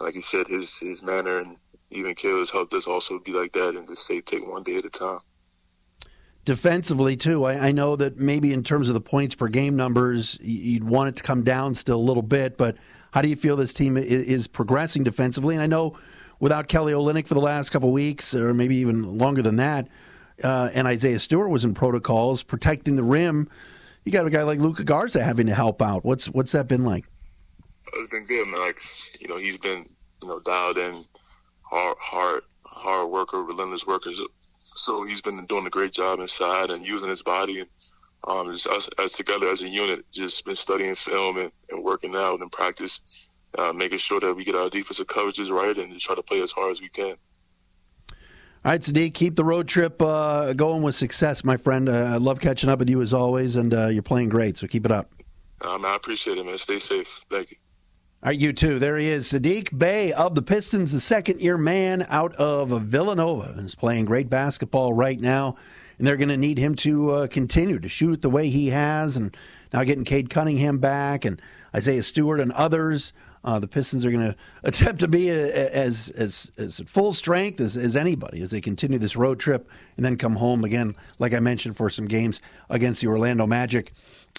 like 0.00 0.14
you 0.14 0.22
said, 0.22 0.46
his 0.46 0.78
his 0.78 1.02
manner 1.02 1.38
and 1.38 1.56
even 1.94 2.14
kill 2.14 2.38
has 2.38 2.50
helped 2.50 2.74
us 2.74 2.86
also 2.86 3.18
be 3.18 3.32
like 3.32 3.52
that 3.52 3.76
and 3.76 3.86
just 3.88 4.06
say 4.06 4.20
take 4.20 4.46
one 4.46 4.62
day 4.62 4.76
at 4.76 4.84
a 4.84 4.90
time. 4.90 5.18
defensively 6.44 7.16
too. 7.16 7.44
I, 7.44 7.68
I, 7.68 7.72
know 7.72 7.94
that 7.96 8.18
maybe 8.18 8.52
in 8.52 8.64
terms 8.64 8.88
of 8.88 8.94
the 8.94 9.00
points 9.00 9.34
per 9.34 9.48
game 9.48 9.76
numbers, 9.76 10.38
you'd 10.40 10.84
want 10.84 11.08
it 11.08 11.16
to 11.16 11.22
come 11.22 11.44
down 11.44 11.74
still 11.74 11.96
a 11.96 12.02
little 12.02 12.22
bit. 12.22 12.56
But 12.58 12.76
how 13.12 13.22
do 13.22 13.28
you 13.28 13.36
feel 13.36 13.56
this 13.56 13.72
team 13.72 13.96
is, 13.96 14.06
is 14.06 14.46
progressing 14.48 15.04
defensively? 15.04 15.54
And 15.54 15.62
I 15.62 15.66
know 15.66 15.96
without 16.40 16.66
Kelly 16.66 16.92
Olynyk 16.92 17.28
for 17.28 17.34
the 17.34 17.40
last 17.40 17.70
couple 17.70 17.88
of 17.88 17.92
weeks, 17.92 18.34
or 18.34 18.52
maybe 18.52 18.76
even 18.76 19.18
longer 19.18 19.42
than 19.42 19.56
that, 19.56 19.88
uh, 20.42 20.70
and 20.74 20.88
Isaiah 20.88 21.20
Stewart 21.20 21.50
was 21.50 21.64
in 21.64 21.74
protocols 21.74 22.42
protecting 22.42 22.96
the 22.96 23.04
rim. 23.04 23.48
You 24.04 24.10
got 24.10 24.26
a 24.26 24.30
guy 24.30 24.42
like 24.42 24.58
Luka 24.58 24.82
Garza 24.82 25.22
having 25.22 25.46
to 25.46 25.54
help 25.54 25.80
out. 25.80 26.04
What's 26.04 26.26
what's 26.26 26.52
that 26.52 26.66
been 26.66 26.82
like? 26.82 27.04
It's 27.94 28.10
been 28.10 28.24
good, 28.24 28.48
man. 28.48 28.60
Like 28.60 28.80
you 29.20 29.28
know, 29.28 29.36
he's 29.36 29.58
been 29.58 29.86
you 30.22 30.28
know 30.28 30.40
dialed 30.40 30.78
in, 30.78 31.04
hard, 31.72 31.96
hard, 32.00 32.42
hard 32.64 33.10
worker, 33.10 33.42
relentless 33.42 33.86
worker. 33.86 34.10
So 34.58 35.04
he's 35.04 35.20
been 35.20 35.44
doing 35.46 35.66
a 35.66 35.70
great 35.70 35.92
job 35.92 36.20
inside 36.20 36.70
and 36.70 36.86
using 36.86 37.08
his 37.08 37.22
body 37.22 37.60
and 37.60 37.68
um, 38.24 38.52
just 38.52 38.66
us 38.66 38.88
as 38.98 39.12
together 39.12 39.48
as 39.48 39.62
a 39.62 39.68
unit, 39.68 40.04
just 40.10 40.44
been 40.44 40.54
studying 40.54 40.94
film 40.94 41.38
and, 41.38 41.50
and 41.70 41.82
working 41.82 42.14
out 42.14 42.40
and 42.40 42.52
practice, 42.52 43.28
uh, 43.58 43.72
making 43.72 43.98
sure 43.98 44.20
that 44.20 44.34
we 44.34 44.44
get 44.44 44.54
our 44.54 44.70
defensive 44.70 45.06
coverages 45.06 45.50
right 45.50 45.76
and 45.76 45.92
just 45.92 46.06
try 46.06 46.14
to 46.14 46.22
play 46.22 46.40
as 46.42 46.52
hard 46.52 46.70
as 46.70 46.80
we 46.80 46.88
can. 46.88 47.16
All 48.64 48.70
right, 48.70 48.80
Saddiq, 48.80 49.14
keep 49.14 49.34
the 49.34 49.44
road 49.44 49.66
trip 49.66 50.00
uh, 50.00 50.52
going 50.52 50.82
with 50.82 50.94
success, 50.94 51.42
my 51.42 51.56
friend. 51.56 51.88
Uh, 51.88 51.92
I 51.92 52.16
love 52.18 52.38
catching 52.38 52.70
up 52.70 52.78
with 52.78 52.88
you 52.88 53.02
as 53.02 53.12
always, 53.12 53.56
and 53.56 53.74
uh, 53.74 53.88
you're 53.88 54.04
playing 54.04 54.28
great, 54.28 54.56
so 54.56 54.68
keep 54.68 54.86
it 54.86 54.92
up. 54.92 55.10
Um, 55.62 55.84
I 55.84 55.96
appreciate 55.96 56.38
it, 56.38 56.46
man. 56.46 56.58
Stay 56.58 56.78
safe. 56.78 57.24
Thank 57.28 57.50
you. 57.50 57.56
All 58.24 58.28
right, 58.28 58.38
you 58.38 58.52
too. 58.52 58.78
There 58.78 58.96
he 58.98 59.08
is, 59.08 59.32
Saddiq 59.32 59.76
Bey 59.76 60.12
of 60.12 60.36
the 60.36 60.42
Pistons, 60.42 60.92
the 60.92 61.00
second 61.00 61.40
year 61.40 61.58
man 61.58 62.06
out 62.08 62.32
of 62.36 62.68
Villanova, 62.82 63.56
is 63.58 63.74
playing 63.74 64.04
great 64.04 64.30
basketball 64.30 64.92
right 64.92 65.18
now. 65.18 65.56
And 65.98 66.06
they're 66.06 66.16
going 66.16 66.28
to 66.28 66.36
need 66.36 66.56
him 66.56 66.76
to 66.76 67.10
uh, 67.10 67.26
continue 67.26 67.80
to 67.80 67.88
shoot 67.88 68.22
the 68.22 68.30
way 68.30 68.48
he 68.48 68.68
has, 68.68 69.16
and 69.16 69.36
now 69.72 69.82
getting 69.82 70.04
Cade 70.04 70.30
Cunningham 70.30 70.78
back 70.78 71.24
and 71.24 71.42
Isaiah 71.74 72.02
Stewart 72.02 72.40
and 72.40 72.52
others. 72.52 73.12
Uh, 73.44 73.58
the 73.58 73.66
Pistons 73.66 74.04
are 74.04 74.10
going 74.10 74.20
to 74.32 74.36
attempt 74.62 75.00
to 75.00 75.08
be 75.08 75.28
a, 75.28 75.46
a, 75.46 75.70
as 75.74 76.10
as 76.10 76.50
as 76.56 76.80
full 76.86 77.12
strength 77.12 77.60
as, 77.60 77.76
as 77.76 77.96
anybody 77.96 78.40
as 78.42 78.50
they 78.50 78.60
continue 78.60 78.98
this 78.98 79.16
road 79.16 79.40
trip 79.40 79.68
and 79.96 80.04
then 80.04 80.16
come 80.16 80.36
home 80.36 80.64
again, 80.64 80.94
like 81.18 81.34
I 81.34 81.40
mentioned, 81.40 81.76
for 81.76 81.90
some 81.90 82.06
games 82.06 82.40
against 82.70 83.00
the 83.00 83.08
Orlando 83.08 83.46
Magic 83.46 83.92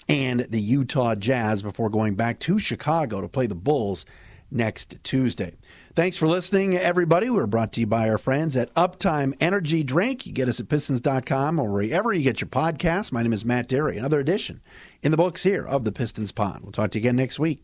and 0.08 0.40
the 0.40 0.60
Utah 0.60 1.14
Jazz 1.14 1.62
before 1.62 1.88
going 1.90 2.14
back 2.14 2.38
to 2.40 2.58
Chicago 2.58 3.20
to 3.20 3.28
play 3.28 3.46
the 3.46 3.54
Bulls 3.54 4.04
next 4.54 4.96
Tuesday. 5.02 5.54
Thanks 5.94 6.16
for 6.16 6.26
listening, 6.26 6.76
everybody. 6.76 7.28
We're 7.28 7.46
brought 7.46 7.72
to 7.74 7.80
you 7.80 7.86
by 7.86 8.08
our 8.08 8.18
friends 8.18 8.56
at 8.56 8.72
Uptime 8.74 9.34
Energy 9.40 9.82
Drink. 9.82 10.26
You 10.26 10.32
get 10.32 10.48
us 10.48 10.60
at 10.60 10.68
pistons.com 10.68 11.58
or 11.58 11.70
wherever 11.70 12.12
you 12.12 12.22
get 12.22 12.40
your 12.40 12.48
podcasts. 12.48 13.12
My 13.12 13.22
name 13.22 13.32
is 13.32 13.44
Matt 13.44 13.68
Dery. 13.68 13.98
Another 13.98 14.20
edition 14.20 14.60
in 15.02 15.10
the 15.10 15.16
books 15.16 15.42
here 15.42 15.64
of 15.64 15.84
the 15.84 15.92
Pistons 15.92 16.32
Pod. 16.32 16.60
We'll 16.62 16.72
talk 16.72 16.92
to 16.92 16.98
you 16.98 17.02
again 17.02 17.16
next 17.16 17.38
week. 17.38 17.62